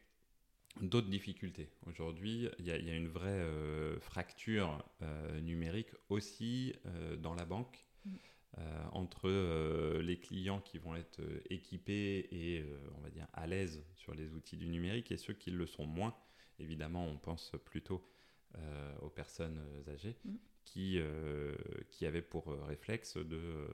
d'autres 0.79 1.09
difficultés. 1.09 1.69
Aujourd'hui, 1.85 2.47
il 2.59 2.65
y, 2.65 2.71
a 2.71 2.95
une 2.95 3.07
vraie 3.07 3.29
euh, 3.29 3.99
fracture 3.99 4.83
euh, 5.01 5.39
numérique 5.41 5.89
aussi 6.09 6.73
euh, 6.85 7.15
dans 7.17 7.33
la 7.33 7.45
banque 7.45 7.85
mm. 8.05 8.15
entre 8.93 9.29
les 10.01 10.19
clients 10.19 10.59
qui 10.59 10.77
vont 10.77 10.95
être 10.95 11.21
équipés 11.49 12.27
et, 12.31 12.65
on 12.97 13.01
va 13.01 13.09
dire, 13.09 13.27
à 13.33 13.47
l'aise 13.47 13.83
sur 13.95 14.13
les 14.13 14.33
outils 14.33 14.57
du 14.57 14.67
numérique 14.67 15.11
et 15.11 15.17
ceux 15.17 15.33
qui 15.33 15.51
le 15.51 15.65
sont 15.65 15.85
moins. 15.85 16.15
Évidemment, 16.61 17.05
on 17.05 17.17
pense 17.17 17.51
plutôt 17.65 18.07
aux 19.01 19.09
personnes 19.09 19.61
âgées 19.87 20.17
mm. 20.25 20.35
qui, 20.65 20.99
qui 21.89 22.05
avaient 22.05 22.21
pour 22.21 22.47
réflexe 22.65 23.17
de 23.17 23.67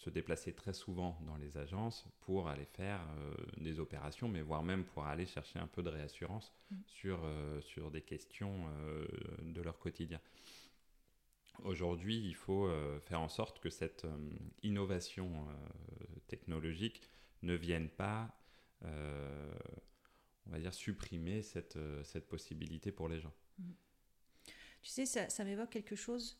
se 0.00 0.08
déplacer 0.08 0.54
très 0.54 0.72
souvent 0.72 1.18
dans 1.26 1.36
les 1.36 1.58
agences 1.58 2.06
pour 2.20 2.48
aller 2.48 2.64
faire 2.64 3.00
euh, 3.18 3.34
des 3.58 3.80
opérations, 3.80 4.28
mais 4.28 4.40
voire 4.40 4.62
même 4.62 4.84
pour 4.84 5.04
aller 5.04 5.26
chercher 5.26 5.58
un 5.58 5.66
peu 5.66 5.82
de 5.82 5.90
réassurance 5.90 6.54
mm. 6.70 6.76
sur, 6.86 7.20
euh, 7.22 7.60
sur 7.60 7.90
des 7.90 8.00
questions 8.00 8.64
euh, 8.68 9.06
de 9.42 9.60
leur 9.60 9.78
quotidien. 9.78 10.20
Aujourd'hui, 11.64 12.16
il 12.16 12.34
faut 12.34 12.70
faire 13.02 13.20
en 13.20 13.28
sorte 13.28 13.60
que 13.60 13.68
cette 13.68 14.06
innovation 14.62 15.46
technologique 16.26 17.02
ne 17.42 17.52
vienne 17.52 17.90
pas, 17.90 18.34
on 20.50 20.52
va 20.52 20.60
dire, 20.60 20.74
supprimer 20.74 21.42
cette, 21.42 21.78
cette 22.04 22.28
possibilité 22.28 22.92
pour 22.92 23.08
les 23.08 23.20
gens. 23.20 23.32
Mm. 23.58 23.70
Tu 24.82 24.90
sais, 24.90 25.06
ça, 25.06 25.44
m'évoque 25.44 25.70
quelque 25.70 25.96
chose 25.96 26.38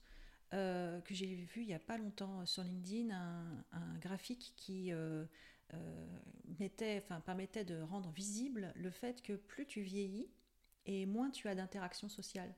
euh, 0.54 1.00
que 1.02 1.14
j'ai 1.14 1.34
vu 1.34 1.60
il 1.62 1.66
n'y 1.66 1.74
a 1.74 1.78
pas 1.78 1.98
longtemps 1.98 2.44
sur 2.46 2.64
LinkedIn, 2.64 3.14
un, 3.14 3.98
graphique 3.98 4.52
qui 4.56 4.92
euh, 4.92 5.24
euh, 5.74 6.06
permettait 7.24 7.64
de 7.64 7.80
rendre 7.82 8.10
visible 8.10 8.72
le 8.76 8.90
fait 8.90 9.22
que 9.22 9.34
plus 9.34 9.66
tu 9.66 9.82
vieillis 9.82 10.30
et 10.86 11.06
moins 11.06 11.30
tu 11.30 11.48
as 11.48 11.54
d'interaction 11.54 12.08
sociale. 12.08 12.54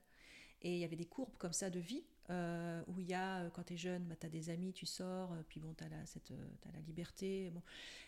Et 0.62 0.74
il 0.74 0.78
y 0.78 0.84
avait 0.84 0.96
des 0.96 1.06
courbes 1.06 1.36
comme 1.38 1.52
ça 1.52 1.68
de 1.68 1.80
vie, 1.80 2.04
où 2.28 3.00
il 3.00 3.08
y 3.08 3.14
a, 3.14 3.48
quand 3.50 3.64
tu 3.64 3.74
es 3.74 3.76
jeune, 3.76 4.04
bah, 4.04 4.16
tu 4.18 4.26
as 4.26 4.30
des 4.30 4.50
amis, 4.50 4.72
tu 4.72 4.86
sors, 4.86 5.34
puis 5.48 5.60
bon, 5.60 5.74
tu 5.74 5.84
as, 5.84 5.88
la 5.88 6.80
liberté. 6.86 7.52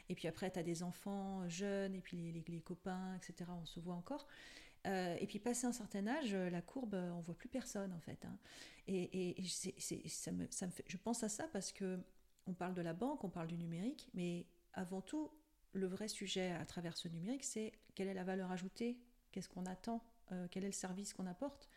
Et 0.08 0.14
puis 0.14 0.28
après, 0.28 0.50
tu 0.50 0.58
as 0.58 0.62
des 0.62 0.82
enfants 0.82 1.48
jeunes, 1.48 1.94
et 1.94 2.00
puis 2.00 2.32
les, 2.32 2.60
copains, 2.60 3.14
etc. 3.16 3.50
On 3.60 3.66
se 3.66 3.80
voit 3.80 3.94
encore. 3.94 4.26
Euh, 4.86 5.16
et 5.18 5.26
puis, 5.26 5.38
passé 5.38 5.66
un 5.66 5.72
certain 5.72 6.06
âge, 6.06 6.34
euh, 6.34 6.50
la 6.50 6.60
courbe, 6.60 6.94
euh, 6.94 7.10
on 7.12 7.20
voit 7.20 7.34
plus 7.34 7.48
personne, 7.48 7.92
en 7.92 8.00
fait. 8.00 8.24
Hein. 8.24 8.36
Et, 8.86 9.34
ça 10.08 10.30
me 10.30 10.46
fait, 10.46 10.84
je 10.86 10.96
pense 10.96 11.22
à 11.22 11.28
ça 11.28 11.48
parce 11.48 11.72
que 11.72 11.98
on 12.46 12.52
parle 12.52 12.74
de 12.74 12.82
la 12.82 12.92
banque, 12.92 13.24
on 13.24 13.30
parle 13.30 13.46
du 13.46 13.56
numérique, 13.56 14.10
mais 14.12 14.46
avant 14.74 15.00
tout, 15.00 15.30
le 15.72 15.86
vrai 15.86 16.08
sujet 16.08 16.50
à 16.52 16.66
travers 16.66 16.96
ce 16.96 17.08
numérique, 17.08 17.44
c'est 17.44 17.72
quelle 17.94 18.08
est 18.08 18.14
la 18.14 18.24
valeur 18.24 18.52
ajoutée, 18.52 18.98
qu'est-ce 19.32 19.48
qu'on 19.48 19.64
attend, 19.64 20.04
quel 20.50 20.64
est 20.64 20.68
le 20.68 20.72
service 20.72 21.14
qu'on 21.14 21.26
apporte. 21.26 21.70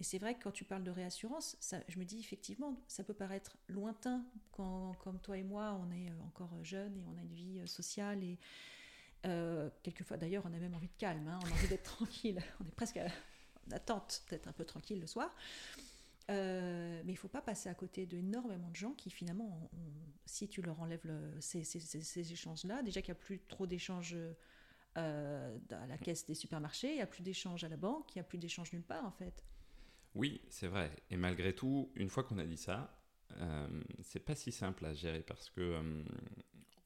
Et 0.00 0.04
c'est 0.04 0.18
vrai 0.18 0.34
que 0.34 0.42
quand 0.42 0.50
tu 0.50 0.64
parles 0.64 0.82
de 0.82 0.90
réassurance, 0.90 1.58
je 1.88 1.98
me 1.98 2.04
dis 2.04 2.18
effectivement, 2.18 2.82
ça 2.88 3.04
peut 3.04 3.14
paraître 3.14 3.58
lointain 3.68 4.24
quand, 4.50 4.94
comme 5.00 5.20
toi 5.20 5.36
et 5.36 5.42
moi, 5.42 5.78
on 5.80 5.92
est 5.92 6.10
encore 6.26 6.50
jeunes 6.64 6.96
et 6.96 7.04
on 7.04 7.16
a 7.18 7.20
une 7.20 7.34
vie 7.34 7.68
sociale 7.68 8.24
et, 8.24 8.38
euh, 9.26 9.68
quelquefois, 9.82 10.16
d'ailleurs, 10.16 10.44
on 10.46 10.52
a 10.54 10.58
même 10.58 10.74
envie 10.74 10.88
de 10.88 10.96
calme, 10.96 11.28
hein. 11.28 11.38
on 11.42 11.46
a 11.46 11.52
envie 11.52 11.68
d'être 11.68 11.82
tranquille. 11.96 12.40
On 12.60 12.66
est 12.66 12.74
presque 12.74 12.98
en 12.98 13.70
attente 13.72 14.22
d'être 14.30 14.48
un 14.48 14.52
peu 14.52 14.64
tranquille 14.64 15.00
le 15.00 15.06
soir. 15.06 15.34
Euh, 16.30 17.02
mais 17.04 17.12
il 17.12 17.16
ne 17.16 17.18
faut 17.18 17.28
pas 17.28 17.42
passer 17.42 17.68
à 17.68 17.74
côté 17.74 18.06
d'énormément 18.06 18.68
de 18.68 18.76
gens 18.76 18.92
qui, 18.92 19.10
finalement, 19.10 19.68
si 20.26 20.48
tu 20.48 20.62
leur 20.62 20.80
enlèves 20.80 21.06
ces, 21.40 22.32
échanges-là, 22.32 22.82
déjà 22.82 23.02
qu'il 23.02 23.12
n'y 23.12 23.18
a 23.18 23.22
plus 23.22 23.40
trop 23.40 23.66
d'échanges 23.66 24.16
euh, 24.96 25.58
à 25.70 25.86
la 25.86 25.98
caisse 25.98 26.24
des 26.26 26.34
supermarchés, 26.34 26.90
il 26.90 26.96
n'y 26.96 27.02
a 27.02 27.06
plus 27.06 27.22
d'échanges 27.22 27.64
à 27.64 27.68
la 27.68 27.76
banque, 27.76 28.14
il 28.14 28.18
n'y 28.18 28.20
a 28.20 28.24
plus 28.24 28.38
d'échanges 28.38 28.72
nulle 28.72 28.84
part, 28.84 29.04
en 29.04 29.10
fait. 29.10 29.44
Oui, 30.14 30.40
c'est 30.48 30.66
vrai. 30.66 30.90
Et 31.10 31.16
malgré 31.16 31.54
tout, 31.54 31.90
une 31.94 32.08
fois 32.08 32.24
qu'on 32.24 32.38
a 32.38 32.44
dit 32.44 32.56
ça, 32.56 32.96
euh, 33.36 33.82
c'est 34.02 34.24
pas 34.24 34.34
si 34.34 34.50
simple 34.50 34.84
à 34.84 34.92
gérer 34.92 35.22
parce 35.22 35.50
que 35.50 35.80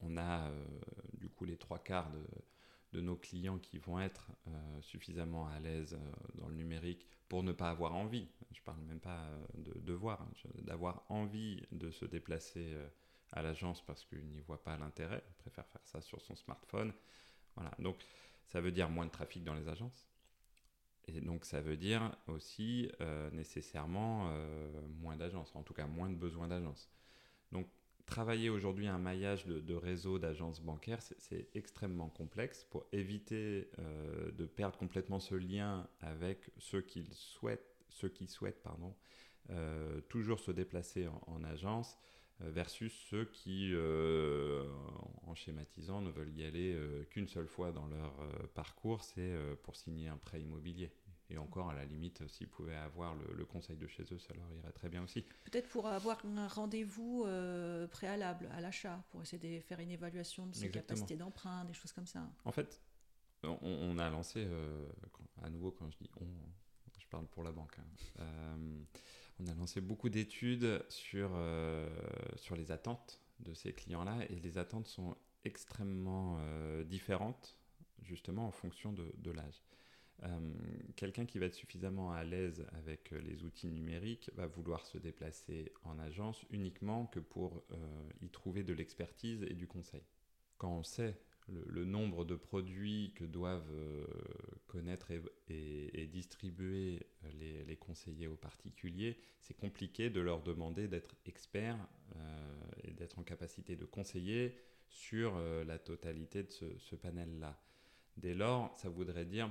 on 0.05 0.17
a 0.17 0.47
euh, 0.47 0.65
du 1.13 1.29
coup 1.29 1.45
les 1.45 1.57
trois 1.57 1.79
quarts 1.79 2.11
de, 2.11 3.01
nos 3.01 3.17
clients 3.17 3.59
qui 3.59 3.77
vont 3.77 3.99
être 3.99 4.31
euh, 4.47 4.81
suffisamment 4.81 5.49
à 5.49 5.59
l'aise 5.59 5.95
euh, 5.99 6.13
dans 6.35 6.47
le 6.47 6.55
numérique 6.55 7.05
pour 7.27 7.43
ne 7.43 7.51
pas 7.51 7.69
avoir 7.69 7.93
envie, 7.93 8.29
je 8.53 8.61
parle 8.61 8.79
même 8.83 9.01
pas 9.01 9.27
de 9.55 9.77
devoir, 9.81 10.21
hein, 10.21 10.31
d'avoir 10.61 11.03
envie 11.09 11.61
de 11.73 11.91
se 11.91 12.05
déplacer 12.05 12.73
à 13.33 13.41
l'agence 13.41 13.81
parce 13.85 14.05
qu'il 14.05 14.25
n'y 14.27 14.39
voit 14.39 14.63
pas 14.63 14.77
l'intérêt, 14.77 15.21
il 15.27 15.33
préfère 15.33 15.67
faire 15.67 15.81
ça 15.83 15.99
sur 15.99 16.21
son 16.21 16.35
smartphone. 16.35 16.93
Voilà, 17.55 17.71
donc 17.79 17.97
ça 18.47 18.61
veut 18.61 18.71
dire 18.71 18.89
moins 18.89 19.07
de 19.07 19.11
trafic 19.11 19.43
dans 19.43 19.55
les 19.55 19.67
agences. 19.67 20.07
Et 21.07 21.21
donc 21.21 21.45
ça 21.45 21.61
veut 21.61 21.77
dire 21.77 22.15
aussi 22.27 22.91
euh, 23.01 23.29
nécessairement 23.31 24.29
euh, 24.29 24.69
moins 24.99 25.15
d'agences, 25.15 25.55
en 25.55 25.63
tout 25.63 25.73
cas 25.73 25.87
moins 25.87 26.09
de 26.09 26.15
besoins 26.15 26.47
d'agences. 26.47 26.89
Donc 27.51 27.67
travailler 28.05 28.49
aujourd'hui 28.49 28.87
un 28.87 28.97
maillage 28.97 29.45
de, 29.45 29.73
réseau 29.73 30.19
d'agences 30.19 30.61
bancaires, 30.61 31.01
c'est 31.01 31.49
extrêmement 31.55 32.09
complexe 32.09 32.63
pour 32.63 32.85
éviter 32.91 33.69
euh, 33.79 34.31
de 34.31 34.45
perdre 34.45 34.77
complètement 34.77 35.19
ce 35.19 35.35
lien 35.35 35.87
avec 36.01 36.51
ceux 36.57 36.81
qui 36.81 37.07
souhaitent, 37.13 37.75
ceux 37.89 38.09
qui 38.09 38.27
souhaitent 38.27 38.61
pardon, 38.61 38.95
toujours 40.09 40.39
se 40.39 40.49
déplacer 40.49 41.07
en 41.27 41.43
agence 41.43 41.99
euh, 41.99 42.14
versus 42.39 42.93
ceux 43.09 43.25
qui, 43.25 43.71
euh, 43.73 44.63
en 45.23 45.35
schématisant, 45.35 46.01
ne 46.01 46.09
veulent 46.09 46.33
y 46.35 46.43
aller 46.43 46.73
euh, 46.73 47.03
qu'une 47.05 47.27
seule 47.27 47.47
fois 47.47 47.71
dans 47.71 47.87
leur 47.87 48.13
parcours, 48.53 49.03
c'est 49.03 49.33
pour 49.63 49.75
signer 49.75 50.07
un 50.07 50.17
prêt 50.17 50.41
immobilier. 50.41 50.91
Et 51.31 51.39
encore, 51.39 51.71
à 51.71 51.73
la 51.73 51.85
limite, 51.85 52.27
s'ils 52.27 52.47
pouvaient 52.47 52.75
avoir 52.75 53.15
le, 53.15 53.45
conseil 53.45 53.77
de 53.77 53.87
chez 53.87 54.03
eux, 54.11 54.19
ça 54.19 54.33
leur 54.35 54.51
irait 54.53 54.71
très 54.73 54.89
bien 54.89 55.03
aussi. 55.03 55.23
Peut-être 55.43 55.67
pour 55.69 55.87
avoir 55.87 56.23
un 56.23 56.47
rendez-vous 56.47 57.25
préalable 57.89 58.47
à 58.51 58.61
l'achat, 58.61 59.03
pour 59.09 59.21
essayer 59.23 59.57
de 59.57 59.63
faire 59.63 59.79
une 59.79 59.91
évaluation 59.91 60.45
de 60.45 60.53
ses 60.53 60.69
capacités 60.69 61.15
d'emprunt, 61.15 61.65
des 61.65 61.73
choses 61.73 61.91
comme 61.93 62.05
ça. 62.05 62.29
En 62.43 62.51
fait, 62.51 62.79
on, 63.43 63.97
a 63.97 64.09
lancé, 64.11 64.47
à 65.41 65.49
nouveau 65.49 65.71
quand 65.71 65.89
je 65.89 65.97
dis 65.97 66.11
on, 66.21 66.27
je 66.99 67.07
parle 67.07 67.25
pour 67.27 67.43
la 67.43 67.51
banque, 67.51 67.75
hein, 68.19 68.57
on 69.39 69.47
a 69.47 69.53
lancé 69.53 69.81
beaucoup 69.81 70.09
d'études 70.09 70.83
sur, 70.89 71.31
euh, 71.33 71.89
sur 72.37 72.55
les 72.55 72.71
attentes 72.71 73.21
de 73.39 73.53
ces 73.53 73.73
clients-là 73.73 74.17
et 74.29 74.39
les 74.39 74.57
attentes 74.57 74.87
sont 74.87 75.15
extrêmement 75.43 76.37
euh, 76.39 76.83
différentes 76.83 77.57
justement 78.01 78.47
en 78.47 78.51
fonction 78.51 78.93
de, 78.93 79.13
de 79.17 79.31
l'âge. 79.31 79.61
Euh, 80.23 80.53
quelqu'un 80.95 81.25
qui 81.25 81.39
va 81.39 81.47
être 81.47 81.55
suffisamment 81.55 82.13
à 82.13 82.23
l'aise 82.23 82.65
avec 82.71 83.11
les 83.11 83.43
outils 83.43 83.67
numériques 83.67 84.31
va 84.35 84.47
vouloir 84.47 84.85
se 84.85 84.97
déplacer 84.97 85.73
en 85.83 85.99
agence 85.99 86.45
uniquement 86.49 87.07
que 87.07 87.19
pour 87.19 87.63
y 88.21 88.29
trouver 88.29 88.63
de 88.63 88.73
l'expertise 88.73 89.43
et 89.43 89.53
du 89.53 89.67
conseil. 89.67 90.03
Quand 90.57 90.69
on 90.69 90.83
sait 90.83 91.19
le, 91.47 91.85
nombre 91.85 92.25
de 92.25 92.35
produits 92.35 93.11
que 93.15 93.23
doivent 93.23 93.71
euh, 93.71 94.05
connaître 94.67 95.11
et, 95.47 96.07
distribuer 96.07 97.05
les, 97.39 97.75
conseillers 97.77 98.27
aux 98.27 98.35
particuliers, 98.35 99.17
c'est 99.41 99.55
compliqué 99.55 100.09
de 100.09 100.21
leur 100.21 100.41
demander 100.41 100.87
d'être 100.87 101.15
experts 101.25 101.77
euh, 102.15 102.61
et 102.83 102.91
d'être 102.91 103.19
en 103.19 103.23
capacité 103.23 103.75
de 103.75 103.85
conseiller 103.85 104.57
sur 104.87 105.35
euh, 105.35 105.63
la 105.65 105.77
totalité 105.77 106.43
de 106.43 106.51
ce, 106.51 106.95
panel-là. 106.95 107.59
Dès 108.17 108.33
lors, 108.33 108.73
ça 108.77 108.89
voudrait 108.89 109.25
dire 109.25 109.49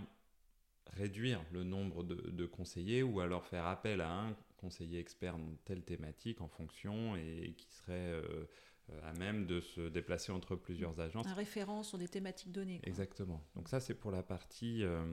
réduire 0.92 1.44
le 1.52 1.64
nombre 1.64 2.02
de, 2.02 2.46
conseillers 2.46 3.02
ou 3.02 3.20
alors 3.20 3.46
faire 3.46 3.66
appel 3.66 4.00
à 4.00 4.10
un 4.10 4.36
conseiller 4.56 4.98
expert 4.98 5.38
dans 5.38 5.56
telle 5.64 5.82
thématique 5.82 6.40
en 6.40 6.48
fonction 6.48 7.16
et 7.16 7.54
qui 7.56 7.70
serait 7.70 8.22
à 9.02 9.12
même 9.14 9.46
de 9.46 9.60
se 9.60 9.88
déplacer 9.88 10.32
entre 10.32 10.56
plusieurs 10.56 11.00
agences. 11.00 11.26
Un 11.26 11.34
référent 11.34 11.82
sur 11.82 11.98
des 11.98 12.08
thématiques 12.08 12.52
données. 12.52 12.80
Exactement. 12.84 13.42
Donc 13.54 13.68
ça, 13.68 13.80
c'est 13.80 13.94
pour 13.94 14.10
la 14.10 14.22
partie 14.22 14.82
euh, 14.82 15.04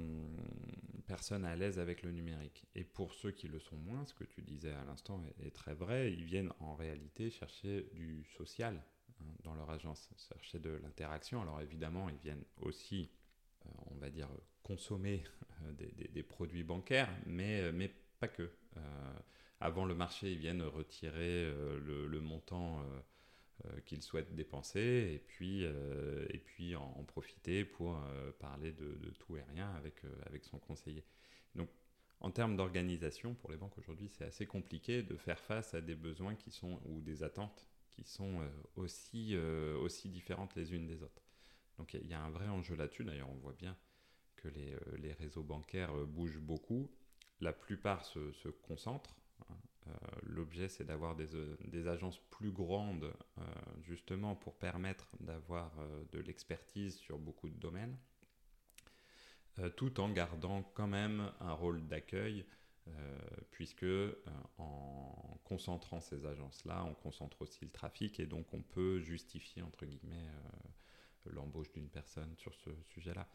personne 1.08 1.46
à 1.46 1.56
l'aise 1.56 1.80
avec 1.80 2.04
le 2.04 2.12
numérique. 2.12 2.68
Et 2.76 2.84
pour 2.84 3.14
ceux 3.14 3.32
qui 3.32 3.48
le 3.48 3.60
sont 3.60 3.78
moins, 3.78 4.06
ce 4.06 4.14
que 4.14 4.24
tu 4.24 4.42
disais 4.42 4.72
à 4.72 4.84
l'instant 4.84 5.22
est, 5.40 5.52
très 5.52 5.74
vrai, 5.74 6.12
ils 6.12 6.26
viennent 6.26 6.52
en 6.60 6.76
réalité 6.76 7.30
chercher 7.30 7.90
du 7.94 8.26
social 8.38 8.84
hein, 9.22 9.26
dans 9.44 9.56
leur 9.56 9.70
agence, 9.70 10.10
chercher 10.18 10.60
de 10.60 10.72
l'interaction. 10.84 11.42
Alors 11.42 11.62
évidemment, 11.62 12.10
ils 12.10 12.20
viennent 12.20 12.44
aussi, 12.62 13.10
euh, 13.66 13.70
on 13.92 13.96
va 13.96 14.10
dire, 14.10 14.30
consommer 14.64 15.24
des, 15.78 16.24
produits 16.24 16.64
bancaires, 16.64 17.10
mais, 17.26 17.72
mais 17.72 17.94
pas 18.20 18.28
que. 18.28 18.52
avant 19.60 19.86
le 19.86 19.94
marché, 19.94 20.32
ils 20.32 20.40
viennent 20.40 20.62
retirer 20.62 21.52
le, 21.80 22.08
le, 22.08 22.20
montant 22.20 22.84
euh, 23.68 23.80
qu'il 23.82 24.02
souhaite 24.02 24.34
dépenser 24.34 25.12
et 25.14 25.20
puis, 25.20 25.66
euh, 25.66 26.26
et 26.30 26.40
puis 26.40 26.76
en, 26.76 27.04
profiter 27.04 27.64
pour 27.64 27.98
euh, 27.98 28.32
parler 28.40 28.72
de, 28.72 28.96
tout 29.20 29.38
et 29.38 29.44
rien 29.44 29.70
avec, 29.76 30.02
avec 30.26 30.46
son 30.46 30.58
conseiller. 30.58 31.04
Donc 31.54 31.70
en 32.22 32.32
termes 32.32 32.56
d'organisation, 32.56 33.36
pour 33.36 33.52
les 33.52 33.58
banques 33.58 33.78
aujourd'hui, 33.78 34.10
c'est 34.10 34.24
assez 34.24 34.48
compliqué 34.48 35.04
de 35.04 35.16
faire 35.16 35.40
face 35.40 35.76
à 35.76 35.82
des 35.82 35.96
besoins 35.96 36.34
qui 36.36 36.50
sont, 36.50 36.82
ou 36.86 37.02
des 37.02 37.22
attentes 37.24 37.68
qui 37.92 38.04
sont 38.04 38.40
aussi, 38.78 39.36
aussi 39.36 40.08
différentes 40.08 40.56
les 40.56 40.74
unes 40.74 40.88
des 40.88 41.04
autres. 41.04 41.22
Donc 41.78 41.94
il 41.94 42.08
y, 42.08 42.14
a 42.14 42.22
un 42.22 42.30
vrai 42.30 42.48
enjeu 42.48 42.76
là-dessus. 42.76 43.04
D'ailleurs, 43.04 43.30
on 43.30 43.40
voit 43.40 43.54
bien 43.54 43.76
que 44.38 44.48
les, 44.48 44.76
les, 44.98 45.14
réseaux 45.14 45.44
bancaires 45.44 45.94
bougent 46.06 46.40
beaucoup. 46.40 46.90
La 47.42 47.54
plupart 47.54 48.06
se, 48.06 48.48
concentrent. 48.50 49.16
Hein, 49.50 49.58
l'objet, 50.24 50.68
c'est 50.70 50.84
d'avoir 50.84 51.16
des, 51.16 51.36
euh, 51.36 51.92
agences 51.92 52.20
plus 52.30 52.52
grandes, 52.52 53.14
euh, 53.38 53.42
justement, 53.82 54.36
pour 54.36 54.56
permettre 54.56 55.10
d'avoir 55.20 55.72
de 56.12 56.20
l'expertise 56.20 56.96
sur 56.98 57.18
beaucoup 57.18 57.50
de 57.50 57.56
domaines, 57.56 57.98
tout 59.76 60.00
en 60.00 60.10
gardant 60.10 60.64
quand 60.74 60.88
même 60.88 61.32
un 61.40 61.54
rôle 61.54 61.86
d'accueil, 61.88 62.46
puisque 63.52 63.86
en 64.58 65.40
concentrant 65.44 66.00
ces 66.00 66.26
agences-là, 66.26 66.84
on 66.86 66.94
concentre 66.94 67.42
aussi 67.42 67.66
le 67.66 67.72
trafic, 67.72 68.20
et 68.20 68.26
donc 68.26 68.54
on 68.54 68.62
peut 68.62 69.00
justifier, 69.00 69.62
entre 69.62 69.86
guillemets, 69.86 70.28
l'embauche 71.26 71.72
d'une 71.74 71.90
personne 71.90 72.34
sur 72.38 72.56
ce 72.56 72.70
sujet-là 72.94 73.28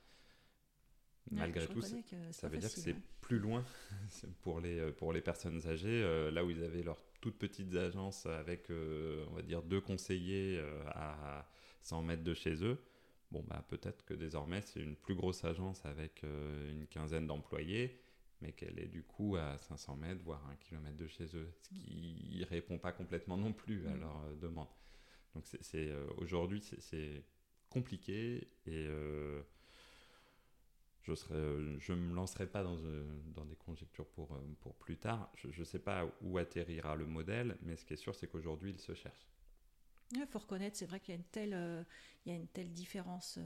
malgré 1.31 1.67
tout, 1.67 1.81
ça, 1.81 2.49
veut 2.49 2.59
dire 2.59 2.73
que 2.73 2.81
c'est 2.81 2.97
plus 3.21 3.39
loin 3.39 3.65
pour 4.43 4.61
les, 4.61 4.79
euh, 4.79 4.93
pour 4.93 5.13
les 5.13 5.21
personnes 5.21 5.67
âgées, 5.67 6.03
euh, 6.03 6.31
là 6.31 6.45
où 6.45 6.51
ils 6.51 6.63
avaient 6.63 6.83
leurs 6.83 7.01
toutes 7.21 7.39
petites 7.39 7.75
agences 7.75 8.27
avec, 8.27 8.71
euh, 8.71 9.25
on 9.31 9.35
va 9.35 9.43
dire, 9.43 9.63
deux 9.63 9.81
conseillers 9.81 10.63
à 10.89 11.49
100 11.83 12.03
mètres 12.03 12.23
de 12.23 12.35
chez 12.35 12.63
eux. 12.65 12.79
Bon, 13.33 13.45
bah, 13.49 13.65
peut-être 13.69 14.05
que 14.05 14.15
désormais, 14.15 14.61
c'est 14.61 14.81
une 14.81 14.95
plus 14.95 15.17
grosse 15.17 15.45
agence 15.45 15.85
avec 15.85 16.23
une 16.23 16.87
quinzaine 16.87 17.27
d'employés, 17.27 17.99
mais 18.41 18.53
qu'elle 18.53 18.79
est 18.79 18.87
du 18.87 19.03
coup 19.03 19.37
à 19.37 19.59
500 19.59 19.97
mètres, 19.97 20.23
voire 20.23 20.47
un 20.49 20.57
kilomètre 20.57 20.97
de 20.97 21.09
chez 21.09 21.25
eux, 21.35 21.49
ce 21.51 21.69
qui 21.69 22.37
ne 22.39 22.47
répond 22.47 22.79
pas 22.79 22.93
complètement 22.93 23.37
non 23.37 23.53
plus 23.53 23.89
à 23.89 23.95
mm. 23.95 24.01
leur 24.01 24.37
demande. 24.41 24.69
Donc, 25.35 25.45
c'est 25.47 25.93
aujourd'hui, 26.19 26.63
c'est 26.79 27.25
compliqué 27.71 28.47
et 28.67 28.89
je 31.07 31.13
ne 31.13 31.17
euh, 31.33 31.79
je 31.79 31.93
me 31.93 32.15
lancerai 32.15 32.47
pas 32.47 32.63
dans, 32.63 32.77
euh, 32.79 33.05
dans, 33.35 33.45
des 33.45 33.57
conjectures 33.57 34.07
pour, 34.07 34.35
euh, 34.35 34.41
pour 34.61 34.75
plus 34.75 34.97
tard. 34.97 35.31
Je 35.37 35.59
ne 35.59 35.65
sais 35.65 35.79
pas 35.79 36.11
où 36.23 36.39
atterrira 36.39 36.97
le 36.97 37.07
modèle, 37.07 37.57
mais 37.63 37.77
ce 37.77 37.85
qui 37.85 37.95
est 37.95 37.99
sûr, 37.99 38.15
c'est 38.15 38.27
qu'aujourd'hui, 38.27 38.73
il 38.73 38.81
se 38.81 38.95
cherche. 38.95 39.29
Il 40.13 40.27
faut 40.27 40.39
reconnaître, 40.39 40.77
c'est 40.77 40.87
vrai 40.87 41.01
qu'il 41.01 41.15
y 41.15 41.17
a 41.17 41.21
une 41.21 41.27
telle, 41.27 41.87
il 42.25 42.33
y 42.33 42.35
a 42.35 42.39
une 42.39 42.47
telle 42.47 42.73
différence, 42.73 43.41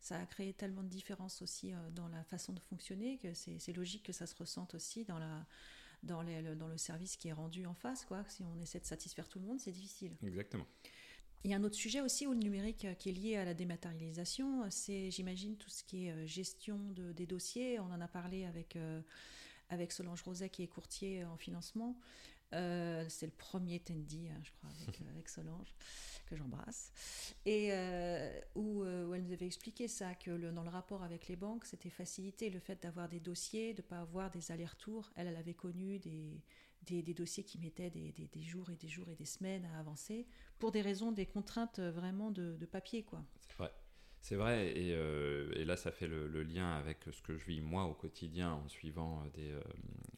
ça 0.00 0.20
a 0.20 0.26
créé 0.26 0.52
tellement 0.52 0.82
de 0.82 0.88
différences 0.88 1.40
aussi 1.40 1.72
dans 1.92 2.08
la 2.08 2.22
façon 2.24 2.52
de 2.52 2.60
fonctionner 2.60 3.16
que 3.16 3.32
c'est 3.32 3.72
logique 3.72 4.02
que 4.02 4.12
ça 4.12 4.26
se 4.26 4.34
ressente 4.36 4.74
aussi 4.74 5.06
dans, 5.06 5.18
la, 5.18 5.46
dans, 6.02 6.20
les, 6.20 6.42
dans 6.56 6.68
le 6.68 6.76
service 6.76 7.16
qui 7.16 7.28
est 7.28 7.32
rendu 7.32 7.64
en 7.64 7.72
face. 7.72 8.04
Quoi. 8.04 8.22
Si 8.28 8.42
on 8.42 8.60
essaie 8.60 8.80
de 8.80 8.84
satisfaire 8.84 9.26
tout 9.30 9.38
le 9.38 9.46
monde, 9.46 9.58
c'est 9.58 9.72
difficile. 9.72 10.14
Exactement. 10.22 10.66
Il 11.44 11.50
y 11.50 11.54
a 11.54 11.58
un 11.58 11.64
autre 11.64 11.76
sujet 11.76 12.00
aussi 12.00 12.26
où 12.26 12.32
le 12.32 12.38
numérique 12.38 12.86
euh, 12.86 12.94
qui 12.94 13.10
est 13.10 13.12
lié 13.12 13.36
à 13.36 13.44
la 13.44 13.52
dématérialisation, 13.52 14.64
c'est 14.70 15.10
j'imagine 15.10 15.56
tout 15.56 15.68
ce 15.68 15.84
qui 15.84 16.06
est 16.06 16.10
euh, 16.10 16.26
gestion 16.26 16.78
de, 16.92 17.12
des 17.12 17.26
dossiers. 17.26 17.78
On 17.80 17.92
en 17.92 18.00
a 18.00 18.08
parlé 18.08 18.46
avec, 18.46 18.76
euh, 18.76 19.02
Solange 19.90 20.22
Roset 20.22 20.48
qui 20.48 20.62
est 20.62 20.68
courtier 20.68 21.24
en 21.26 21.36
financement. 21.36 21.96
c'est 22.52 23.26
le 23.26 23.32
premier 23.36 23.80
Tendi, 23.80 24.28
hein, 24.30 24.40
je 24.42 24.50
crois, 24.52 24.70
avec, 25.10 25.28
Solange, 25.28 25.74
que 26.26 26.36
j'embrasse. 26.36 26.92
Et 27.44 27.72
où, 28.54 28.84
elle 28.84 29.24
nous 29.24 29.32
avait 29.32 29.46
expliqué 29.46 29.88
ça, 29.88 30.14
que 30.14 30.30
dans 30.52 30.62
le 30.62 30.70
rapport 30.70 31.02
avec 31.02 31.26
les 31.26 31.36
banques, 31.36 31.64
c'était 31.64 31.90
facilité 31.90 32.50
le 32.50 32.60
fait 32.60 32.80
d'avoir 32.80 33.08
des 33.08 33.20
dossiers, 33.20 33.74
de 33.74 33.82
ne 33.82 33.86
pas 33.86 34.00
avoir 34.00 34.30
des 34.30 34.52
allers-retours. 34.52 35.10
Elle, 35.16 35.26
elle 35.26 35.36
avait 35.36 35.54
connu 35.54 35.98
des, 35.98 36.40
des, 36.84 37.14
dossiers 37.14 37.44
qui 37.44 37.58
mettaient 37.58 37.90
des, 37.90 38.42
jours 38.42 38.70
et 38.70 38.76
des 38.76 38.88
jours 38.88 39.08
et 39.08 39.14
des 39.14 39.24
semaines 39.24 39.64
à 39.66 39.78
avancer 39.78 40.26
pour 40.58 40.72
des 40.72 40.82
raisons, 40.82 41.12
des 41.12 41.26
contraintes 41.26 41.78
euh, 41.78 41.90
vraiment 41.90 42.30
de, 42.30 42.56
papier. 42.66 43.02
quoi. 43.02 43.24
C'est 43.40 43.56
vrai. 43.56 43.72
C'est 44.20 44.36
vrai, 44.36 44.72
euh, 44.76 45.52
et, 45.54 45.66
là 45.66 45.76
ça 45.76 45.92
fait 45.92 46.06
le, 46.06 46.42
lien 46.42 46.72
avec 46.76 47.04
ce 47.12 47.20
que 47.20 47.36
je 47.36 47.44
vis 47.44 47.60
moi 47.60 47.84
au 47.84 47.92
quotidien 47.92 48.52
en 48.52 48.68
suivant 48.68 49.22
euh, 49.38 49.60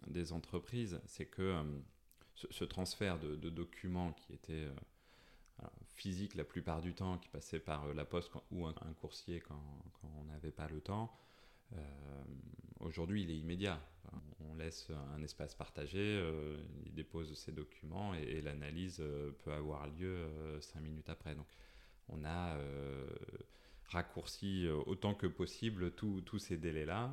des, 0.06 0.32
entreprises, 0.32 1.00
c'est 1.06 1.26
que 1.26 1.60
ce, 2.36 2.64
transfert 2.64 3.18
de, 3.18 3.50
documents 3.50 4.12
qui 4.12 4.34
était 4.34 4.68
physique 5.96 6.36
la 6.36 6.44
plupart 6.44 6.82
du 6.82 6.94
temps, 6.94 7.18
qui 7.18 7.28
passait 7.28 7.58
par 7.58 7.92
la 7.94 8.04
poste 8.04 8.30
ou 8.52 8.66
un, 8.66 8.74
coursier 9.00 9.40
quand, 9.40 9.60
on 10.04 10.24
n'avait 10.26 10.52
pas 10.52 10.68
le 10.68 10.80
temps, 10.80 11.12
Aujourd'hui, 12.80 13.22
il 13.22 13.30
est 13.30 13.38
immédiat. 13.38 13.80
On 14.40 14.54
laisse 14.54 14.90
un 15.14 15.22
espace 15.22 15.54
partagé, 15.54 16.22
il 16.84 16.94
dépose 16.94 17.36
ses 17.38 17.52
documents 17.52 18.14
et, 18.14 18.40
l'analyse 18.40 19.02
peut 19.42 19.52
avoir 19.52 19.86
lieu 19.88 20.28
cinq 20.60 20.80
minutes 20.80 21.08
après. 21.08 21.34
Donc, 21.34 21.48
on 22.08 22.24
a 22.24 22.56
raccourci 23.86 24.68
autant 24.86 25.14
que 25.14 25.26
possible 25.26 25.92
tous 25.92 26.38
ces 26.38 26.56
délais-là. 26.56 27.12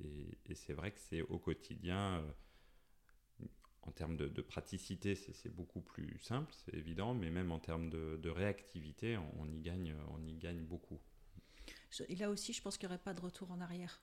et, 0.00 0.54
c'est 0.54 0.74
vrai 0.74 0.92
que 0.92 1.00
c'est 1.00 1.22
au 1.22 1.38
quotidien 1.38 2.22
en 3.86 3.92
termes 3.92 4.16
de, 4.16 4.42
praticité, 4.42 5.14
c'est 5.14 5.54
beaucoup 5.54 5.80
plus 5.80 6.18
simple, 6.20 6.52
c'est 6.52 6.74
évident, 6.74 7.14
mais 7.14 7.30
même 7.30 7.52
en 7.52 7.58
termes 7.58 7.90
de, 7.90 8.28
réactivité, 8.28 9.18
on, 9.38 9.50
y 9.50 9.60
gagne, 9.60 9.94
on 10.10 10.24
y 10.24 10.34
gagne 10.34 10.64
beaucoup. 10.64 11.00
Et 12.08 12.16
là 12.16 12.30
aussi, 12.30 12.52
je 12.52 12.62
pense 12.62 12.76
qu'il 12.76 12.88
n'y 12.88 12.94
aurait 12.94 13.02
pas 13.02 13.14
de 13.14 13.20
retour 13.20 13.50
en 13.50 13.60
arrière. 13.60 14.02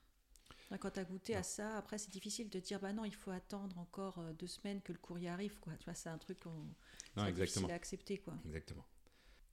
Quand 0.80 0.92
tu 0.92 1.00
as 1.00 1.04
goûté 1.04 1.36
à 1.36 1.44
ça, 1.44 1.78
après, 1.78 1.98
c'est 1.98 2.12
difficile 2.12 2.50
de 2.50 2.60
dire, 2.60 2.80
bah 2.80 2.94
non, 2.94 3.04
il 3.04 3.14
faut 3.14 3.32
attendre 3.32 3.78
encore 3.78 4.20
euh, 4.20 4.32
deux 4.34 4.48
semaines 4.48 4.82
que 4.82 4.94
le 4.94 5.00
courrier 5.00 5.28
arrive. 5.28 5.60
Quoi. 5.60 5.74
Tu 5.78 5.84
vois, 5.84 5.94
c'est 5.94 6.08
un 6.08 6.18
truc 6.18 6.40
qu'on, 6.40 7.32
difficile 7.32 7.70
à 7.70 7.74
accepter. 7.74 8.18
Quoi. 8.20 8.36
Exactement. 8.46 8.86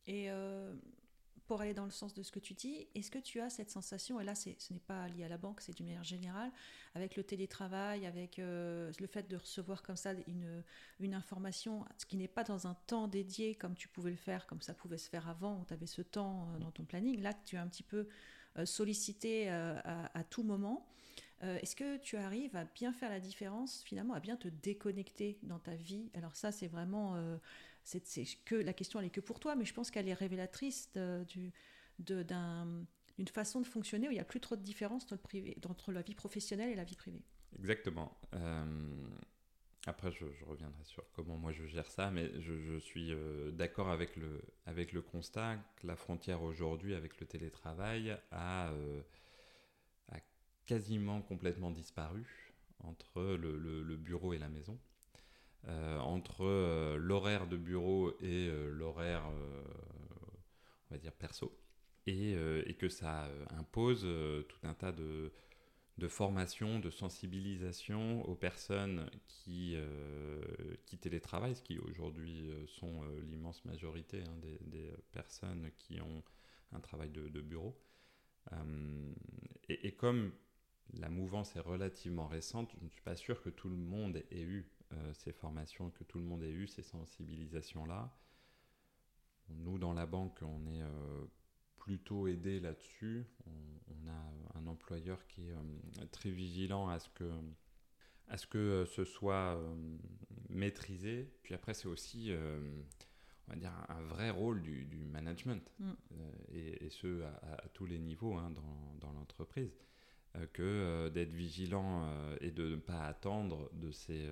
Et 0.06 0.30
euh, 0.30 0.74
pour 1.48 1.62
aller 1.62 1.72
dans 1.72 1.86
le 1.86 1.90
sens 1.90 2.12
de 2.12 2.22
ce 2.22 2.30
que 2.30 2.38
tu 2.38 2.52
dis, 2.52 2.86
est-ce 2.94 3.10
que 3.10 3.18
tu 3.18 3.40
as 3.40 3.48
cette 3.48 3.70
sensation, 3.70 4.20
et 4.20 4.24
là 4.24 4.34
ce 4.34 4.50
n'est 4.50 4.80
pas 4.86 5.08
lié 5.08 5.24
à 5.24 5.28
la 5.28 5.38
banque, 5.38 5.62
c'est 5.62 5.74
d'une 5.74 5.86
manière 5.86 6.04
générale, 6.04 6.52
avec 6.94 7.16
le 7.16 7.24
télétravail, 7.24 8.04
avec 8.04 8.38
euh, 8.38 8.92
le 9.00 9.06
fait 9.06 9.28
de 9.28 9.36
recevoir 9.36 9.82
comme 9.82 9.96
ça 9.96 10.12
une, 10.26 10.62
une 11.00 11.14
information, 11.14 11.86
ce 11.96 12.04
qui 12.04 12.18
n'est 12.18 12.28
pas 12.28 12.44
dans 12.44 12.66
un 12.66 12.74
temps 12.86 13.08
dédié 13.08 13.54
comme 13.54 13.74
tu 13.74 13.88
pouvais 13.88 14.10
le 14.10 14.16
faire, 14.16 14.46
comme 14.46 14.60
ça 14.60 14.74
pouvait 14.74 14.98
se 14.98 15.08
faire 15.08 15.26
avant, 15.26 15.58
où 15.58 15.64
tu 15.64 15.72
avais 15.72 15.86
ce 15.86 16.02
temps 16.02 16.50
euh, 16.54 16.58
dans 16.58 16.70
ton 16.70 16.84
planning, 16.84 17.22
là 17.22 17.32
tu 17.46 17.56
es 17.56 17.58
un 17.58 17.66
petit 17.66 17.82
peu 17.82 18.08
euh, 18.58 18.66
sollicité 18.66 19.48
à, 19.48 20.24
tout 20.28 20.42
moment. 20.42 20.86
Est-ce 21.40 21.76
que 21.76 21.98
tu 21.98 22.16
arrives 22.16 22.56
à 22.56 22.64
bien 22.64 22.92
faire 22.92 23.10
la 23.10 23.20
différence, 23.20 23.82
finalement, 23.84 24.14
à 24.14 24.18
bien 24.18 24.36
te 24.36 24.48
déconnecter 24.48 25.38
dans 25.44 25.60
ta 25.60 25.76
vie? 25.76 26.10
Alors 26.14 26.34
ça, 26.34 26.50
c'est 26.50 26.66
vraiment 26.66 27.14
c'est 27.88 28.24
que 28.44 28.54
la 28.54 28.72
question 28.72 29.00
elle 29.00 29.06
est 29.06 29.10
que 29.10 29.20
pour 29.20 29.40
toi, 29.40 29.56
mais 29.56 29.64
je 29.64 29.74
pense 29.74 29.90
qu'elle 29.90 30.08
est 30.08 30.14
révélatrice 30.14 30.90
d'une 31.26 31.52
façon 33.32 33.60
de 33.60 33.66
fonctionner 33.66 34.08
où 34.08 34.10
il 34.10 34.14
n'y 34.14 34.20
a 34.20 34.24
plus 34.24 34.40
trop 34.40 34.56
de 34.56 34.62
différence 34.62 35.06
entre, 35.12 35.92
la 35.92 36.02
vie 36.02 36.14
professionnelle 36.14 36.70
et 36.70 36.74
la 36.74 36.84
vie 36.84 36.96
privée. 36.96 37.22
Exactement. 37.58 38.16
Euh, 38.34 38.64
après, 39.86 40.12
je, 40.12 40.26
reviendrai 40.44 40.84
sur 40.84 41.10
comment 41.12 41.38
moi 41.38 41.52
je 41.52 41.64
gère 41.64 41.90
ça, 41.90 42.10
mais 42.10 42.30
je, 42.40 42.78
suis 42.78 43.12
euh, 43.12 43.50
d'accord 43.52 43.88
avec 43.88 44.16
le, 44.16 44.42
avec 44.66 44.92
le 44.92 45.00
constat 45.00 45.56
que 45.76 45.86
la 45.86 45.96
frontière 45.96 46.42
aujourd'hui 46.42 46.94
avec 46.94 47.18
le 47.20 47.26
télétravail 47.26 48.18
a, 48.30 48.70
euh, 48.72 49.00
a 50.12 50.18
quasiment 50.66 51.22
complètement 51.22 51.70
disparu 51.70 52.52
entre 52.80 53.22
le, 53.34 53.96
bureau 53.96 54.32
et 54.32 54.38
la 54.38 54.48
maison. 54.48 54.78
Euh, 55.66 55.98
entre 55.98 56.44
euh, 56.44 56.96
l'horaire 56.96 57.46
de 57.46 57.56
bureau 57.56 58.12
et 58.20 58.48
euh, 58.48 58.70
l'horaire, 58.70 59.24
on 59.28 60.94
va 60.94 60.98
dire, 60.98 61.12
perso. 61.12 61.52
Et, 62.06 62.32
et 62.64 62.74
que 62.74 62.88
ça 62.88 63.28
impose 63.50 64.08
tout 64.48 64.66
un 64.66 64.72
tas 64.72 64.92
de, 64.92 65.30
de 65.98 66.08
formation, 66.08 66.78
de 66.78 66.88
sensibilisation 66.88 68.26
aux 68.26 68.34
personnes 68.34 69.10
qui, 69.26 69.76
qui 70.86 70.96
télétravaillent, 70.96 71.54
ce 71.54 71.60
qui 71.60 71.78
aujourd'hui 71.78 72.50
sont 72.66 73.02
l'immense 73.30 73.62
majorité 73.66 74.22
hein, 74.22 74.38
des, 74.62 74.90
personnes 75.12 75.70
qui 75.76 76.00
ont 76.00 76.22
un 76.72 76.80
travail 76.80 77.10
de, 77.10 77.42
bureau. 77.42 77.78
et, 79.68 79.92
comme 79.92 80.32
la 80.94 81.08
mouvance 81.08 81.54
est 81.56 81.60
relativement 81.60 82.26
récente, 82.26 82.72
je 82.78 82.84
ne 82.84 82.88
suis 82.88 83.02
pas 83.02 83.16
sûr 83.16 83.42
que 83.42 83.50
tout 83.50 83.68
le 83.68 83.76
monde 83.76 84.16
ait 84.30 84.42
eu 84.42 84.70
euh, 84.92 85.12
ces 85.14 85.32
formations, 85.32 85.90
que 85.90 86.04
tout 86.04 86.18
le 86.18 86.24
monde 86.24 86.42
ait 86.42 86.50
eu 86.50 86.66
ces 86.66 86.82
sensibilisations-là. 86.82 88.14
Nous, 89.50 89.78
dans 89.78 89.92
la 89.92 90.06
banque, 90.06 90.38
on 90.42 90.66
est 90.66 90.82
euh, 90.82 91.24
plutôt 91.76 92.26
aidé 92.26 92.60
là-dessus. 92.60 93.26
On, 93.46 94.10
a 94.10 94.58
un 94.58 94.66
employeur 94.66 95.26
qui 95.26 95.48
est 95.48 95.52
euh, 95.52 96.06
très 96.10 96.30
vigilant 96.30 96.88
à 96.88 96.98
ce 96.98 97.08
que, 97.10 97.30
à 98.28 98.38
ce, 98.38 98.46
que 98.46 98.84
ce 98.86 99.04
soit 99.04 99.60
maîtrisé. 100.48 101.30
Puis 101.42 101.54
après, 101.54 101.74
c'est 101.74 101.88
aussi 101.88 102.32
on 103.46 103.52
va 103.52 103.56
dire, 103.56 103.72
un 103.88 104.02
vrai 104.02 104.30
rôle 104.30 104.62
du, 104.62 105.04
management, 105.10 105.70
mm. 105.78 105.92
et, 106.52 106.88
ce, 106.90 107.22
à, 107.22 107.68
tous 107.74 107.86
les 107.86 107.98
niveaux 107.98 108.34
hein, 108.34 108.50
dans, 108.50 108.94
dans 109.00 109.12
l'entreprise. 109.12 109.74
Euh, 110.36 110.46
que 110.52 110.62
euh, 110.62 111.10
d'être 111.10 111.32
vigilant 111.32 112.02
euh, 112.04 112.36
et 112.40 112.50
de 112.50 112.68
ne 112.68 112.76
pas 112.76 113.04
attendre 113.04 113.70
de 113.72 113.90
ses 113.90 114.28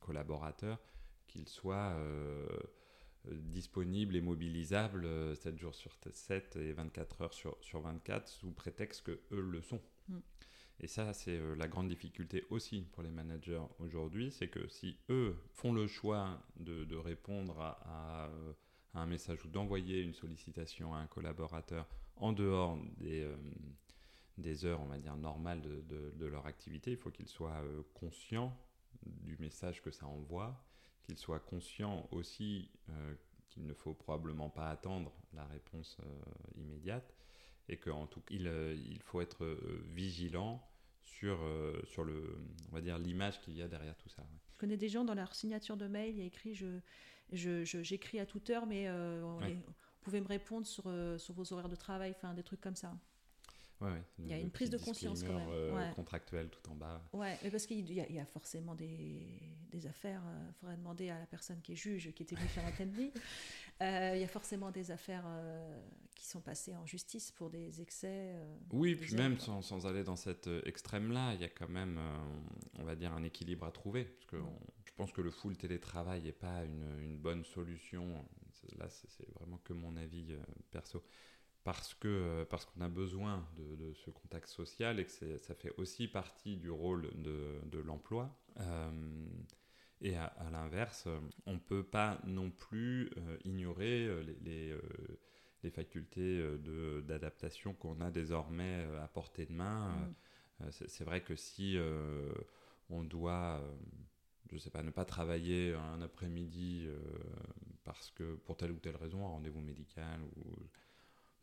collaborateurs 0.00 0.78
qu'ils 1.26 1.48
soient 1.48 1.96
disponibles 3.24 4.14
et 4.14 4.20
mobilisables 4.20 5.36
7 5.36 5.58
jours 5.58 5.74
sur 5.74 5.92
7 6.08 6.56
et 6.56 6.72
24 6.72 7.22
heures 7.22 7.34
sur, 7.34 7.56
sur 7.60 7.80
24 7.80 8.28
sous 8.28 8.52
prétexte 8.52 9.02
que 9.02 9.20
eux 9.32 9.40
le 9.40 9.60
sont. 9.62 9.82
Mm. 10.08 10.18
Et 10.78 10.86
ça, 10.86 11.12
c'est 11.12 11.40
la 11.56 11.66
grande 11.66 11.88
difficulté 11.88 12.44
aussi 12.50 12.82
pour 12.92 13.02
les 13.02 13.10
managers 13.10 13.62
aujourd'hui, 13.80 14.30
c'est 14.30 14.48
que 14.48 14.68
si 14.68 14.96
eux 15.08 15.36
font 15.54 15.72
le 15.72 15.88
choix 15.88 16.40
de, 16.56 16.84
de 16.84 16.96
répondre 16.96 17.58
à, 17.58 18.30
à, 18.94 19.00
un 19.00 19.06
message 19.06 19.44
ou 19.44 19.48
d'envoyer 19.48 20.02
une 20.02 20.14
sollicitation 20.14 20.94
à 20.94 20.98
un 20.98 21.06
collaborateur 21.06 21.88
en 22.16 22.32
dehors 22.32 22.78
des, 22.98 23.28
des 24.38 24.64
heures, 24.64 24.80
on 24.80 24.86
va 24.86 24.98
dire, 24.98 25.16
normales 25.16 25.62
de, 25.62 26.12
de, 26.14 26.26
leur 26.26 26.46
activité. 26.46 26.92
Il 26.92 26.96
faut 26.96 27.10
qu'ils 27.10 27.28
soient 27.28 27.62
euh, 27.62 27.82
conscients 27.94 28.56
du 29.04 29.36
message 29.38 29.82
que 29.82 29.90
ça 29.90 30.06
envoie, 30.06 30.62
qu'ils 31.04 31.18
soient 31.18 31.40
conscients 31.40 32.08
aussi 32.10 32.68
euh, 32.90 33.14
qu'il 33.48 33.66
ne 33.66 33.74
faut 33.74 33.94
probablement 33.94 34.50
pas 34.50 34.70
attendre 34.70 35.12
la 35.32 35.44
réponse 35.46 35.96
euh, 36.00 36.60
immédiate 36.60 37.14
et 37.68 37.78
qu'en 37.78 38.06
tout 38.06 38.22
il, 38.30 38.46
il, 38.90 39.00
faut 39.02 39.20
être 39.20 39.58
vigilant 39.92 40.62
sur, 41.02 41.38
sur 41.84 42.04
le, 42.04 42.38
on 42.70 42.74
va 42.74 42.80
dire, 42.80 42.96
l'image 42.96 43.40
qu'il 43.40 43.56
y 43.56 43.62
a 43.62 43.66
derrière 43.66 43.96
tout 43.96 44.08
ça. 44.08 44.24
Je 44.52 44.58
connais 44.58 44.76
des 44.76 44.88
gens 44.88 45.04
dans 45.04 45.14
leur 45.14 45.34
signature 45.34 45.76
de 45.76 45.88
mail, 45.88 46.14
il 46.14 46.18
y 46.18 46.22
a 46.22 46.26
écrit 46.26 46.54
je, 46.54 47.64
j'écris 47.64 48.20
à 48.20 48.26
toute 48.26 48.50
heure, 48.50 48.66
mais 48.66 48.88
vous 48.88 49.40
pouvez 50.00 50.20
me 50.20 50.28
répondre 50.28 50.64
sur, 50.64 50.84
sur 51.18 51.34
vos 51.34 51.52
horaires 51.52 51.68
de 51.68 51.74
travail, 51.74 52.12
enfin 52.16 52.34
des 52.34 52.44
trucs 52.44 52.60
comme 52.60 52.76
ça 52.76 52.96
il 54.18 54.28
y 54.28 54.32
a 54.32 54.38
une 54.38 54.50
prise 54.50 54.70
de 54.70 54.78
conscience 54.78 55.22
quand 55.22 55.34
même. 55.34 55.48
Euh, 55.50 55.90
contractuelle 55.92 56.48
tout 56.48 56.70
en 56.70 56.74
bas. 56.74 57.02
Ouais, 57.12 57.38
mais 57.42 57.50
parce 57.50 57.66
qu'il 57.66 57.90
y, 57.90 57.94
y, 57.94 58.18
a 58.18 58.24
forcément 58.24 58.74
des, 58.74 59.40
des 59.70 59.86
affaires. 59.86 60.22
Il 60.24 60.48
euh, 60.48 60.52
faudrait 60.60 60.76
demander 60.76 61.10
à 61.10 61.18
la 61.18 61.26
personne 61.26 61.60
qui 61.60 61.72
est 61.72 61.76
juge, 61.76 62.12
qui 62.12 62.22
était 62.22 62.36
faire 62.36 62.64
la 62.64 62.70
euh, 63.82 64.16
Il 64.16 64.20
y 64.20 64.24
a 64.24 64.28
forcément 64.28 64.70
des 64.70 64.90
affaires 64.90 65.24
qui 66.14 66.26
sont 66.26 66.40
passées 66.40 66.74
en 66.74 66.86
justice 66.86 67.30
pour 67.30 67.50
des 67.50 67.80
excès. 67.80 68.34
oui, 68.72 68.94
puis 68.96 69.14
même 69.14 69.38
sans, 69.38 69.60
sans, 69.62 69.86
aller 69.86 70.04
dans 70.04 70.16
cet 70.16 70.48
extrême-là, 70.64 71.34
il 71.34 71.42
y 71.42 71.44
a 71.44 71.50
quand 71.50 71.68
même, 71.68 72.00
on 72.78 72.84
va 72.84 72.96
dire, 72.96 73.12
un 73.12 73.22
équilibre 73.22 73.66
à 73.66 73.72
trouver. 73.72 74.04
Parce 74.04 74.26
que 74.26 74.38
je 74.84 74.92
pense 74.94 75.12
que 75.12 75.20
le 75.20 75.30
full 75.30 75.56
télétravail 75.56 76.22
n'est 76.22 76.32
pas 76.32 76.64
une, 76.64 76.98
une, 77.00 77.18
bonne 77.18 77.44
solution. 77.44 78.24
Là, 78.78 78.88
c'est 78.88 79.30
vraiment 79.34 79.58
que 79.58 79.74
mon 79.74 79.96
avis 79.96 80.34
perso 80.70 81.04
parce 81.66 81.94
que 81.94 82.06
euh, 82.06 82.44
parce 82.44 82.64
qu'on 82.64 82.80
a 82.80 82.88
besoin 82.88 83.44
de, 83.56 83.92
ce 83.92 84.10
contact 84.10 84.48
social 84.48 85.00
et 85.00 85.04
que 85.04 85.10
ça 85.10 85.54
fait 85.56 85.72
aussi 85.78 86.06
partie 86.06 86.56
du 86.56 86.70
rôle 86.70 87.10
de, 87.16 87.60
de 87.64 87.78
l'emploi. 87.80 88.38
Euh, 88.60 89.26
et 90.00 90.16
à, 90.16 90.32
l'inverse, 90.52 91.08
on 91.44 91.54
ne 91.54 91.58
peut 91.58 91.82
pas 91.82 92.20
non 92.24 92.52
plus 92.52 93.10
euh, 93.16 93.36
ignorer 93.44 94.08
les, 94.44 94.76
les, 95.64 95.70
facultés 95.70 96.40
d'adaptation 97.02 97.74
qu'on 97.74 98.00
a 98.00 98.12
désormais 98.12 98.86
à 99.02 99.08
portée 99.08 99.46
de 99.46 99.52
main. 99.52 99.88
Mm. 100.60 100.70
C'est 100.70 101.02
vrai 101.02 101.20
que 101.22 101.34
si 101.34 101.76
on 102.88 103.02
doit, 103.02 103.60
je 104.52 104.58
sais 104.58 104.70
pas, 104.70 104.84
ne 104.84 104.90
pas 104.90 105.04
travailler 105.04 105.74
un 105.74 106.00
après-midi 106.02 106.86
parce 107.82 108.12
que 108.12 108.36
pour 108.36 108.56
telle 108.56 108.70
ou 108.70 108.78
telle 108.78 108.94
raison, 108.94 109.26
un 109.26 109.30
rendez-vous 109.30 109.60
médical 109.60 110.20
ou 110.36 110.68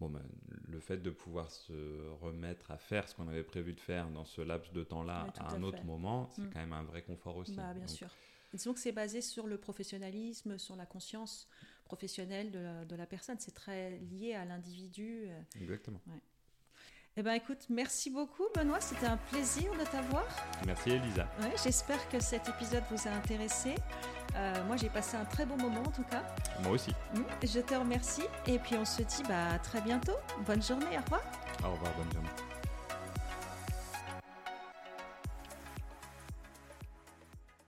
ben, 0.09 0.23
le 0.67 0.79
fait 0.79 0.97
de 0.97 1.09
pouvoir 1.09 1.51
se 1.51 2.09
remettre 2.21 2.71
à 2.71 2.77
faire 2.77 3.07
ce 3.07 3.15
qu'on 3.15 3.27
avait 3.27 3.43
prévu 3.43 3.73
de 3.73 3.79
faire 3.79 4.09
dans 4.09 4.25
ce 4.25 4.41
laps 4.41 4.71
de 4.73 4.83
temps-là 4.83 5.27
à, 5.39 5.53
un 5.53 5.63
autre 5.63 5.83
moment, 5.83 6.29
c'est 6.35 6.41
mm. 6.41 6.49
quand 6.51 6.59
même 6.59 6.73
un 6.73 6.83
vrai 6.83 7.03
confort 7.03 7.37
aussi. 7.37 7.55
Bah, 7.55 7.73
bien 7.73 7.87
sûr. 7.87 8.07
Et 8.53 8.57
disons 8.57 8.73
que 8.73 8.79
c'est 8.79 8.91
basé 8.91 9.21
sur 9.21 9.47
le 9.47 9.57
professionnalisme, 9.57 10.57
sur 10.57 10.75
la 10.75 10.85
conscience 10.85 11.47
professionnelle 11.85 12.51
de 12.51 12.59
la, 12.59 12.85
de 12.85 12.95
la 12.95 13.05
personne. 13.05 13.37
C'est 13.39 13.53
très 13.53 13.97
lié 13.97 14.33
à 14.33 14.45
l'individu. 14.45 15.25
Euh. 15.27 15.41
Exactement. 15.59 16.01
Eh 17.15 17.21
ben 17.21 17.33
écoute, 17.33 17.67
merci 17.69 18.09
beaucoup 18.09 18.45
Benoît, 18.55 18.81
c'était 18.81 19.05
un 19.05 19.17
plaisir 19.17 19.71
de 19.73 19.85
t'avoir. 19.85 20.25
Merci 20.65 20.91
Elisa. 20.91 21.27
J'espère 21.63 22.09
que 22.09 22.19
cet 22.19 22.49
épisode 22.49 22.81
vous 22.89 23.07
a 23.07 23.11
intéressé. 23.11 23.75
Euh, 24.35 24.63
moi 24.65 24.77
j'ai 24.77 24.89
passé 24.89 25.15
un 25.15 25.25
très 25.25 25.45
bon 25.45 25.55
moment 25.57 25.81
en 25.81 25.91
tout 25.91 26.03
cas. 26.09 26.23
Moi 26.63 26.71
aussi. 26.71 26.89
Mmh, 27.13 27.21
je 27.43 27.59
te 27.59 27.75
remercie 27.75 28.23
et 28.47 28.57
puis 28.57 28.75
on 28.77 28.85
se 28.85 29.03
dit 29.03 29.21
bah, 29.29 29.51
à 29.53 29.59
très 29.59 29.81
bientôt. 29.81 30.17
Bonne 30.47 30.63
journée, 30.63 30.97
au 30.97 31.03
revoir. 31.03 31.21
Au 31.63 31.71
revoir, 31.73 31.93
bonne 31.97 32.11
journée. 32.13 32.29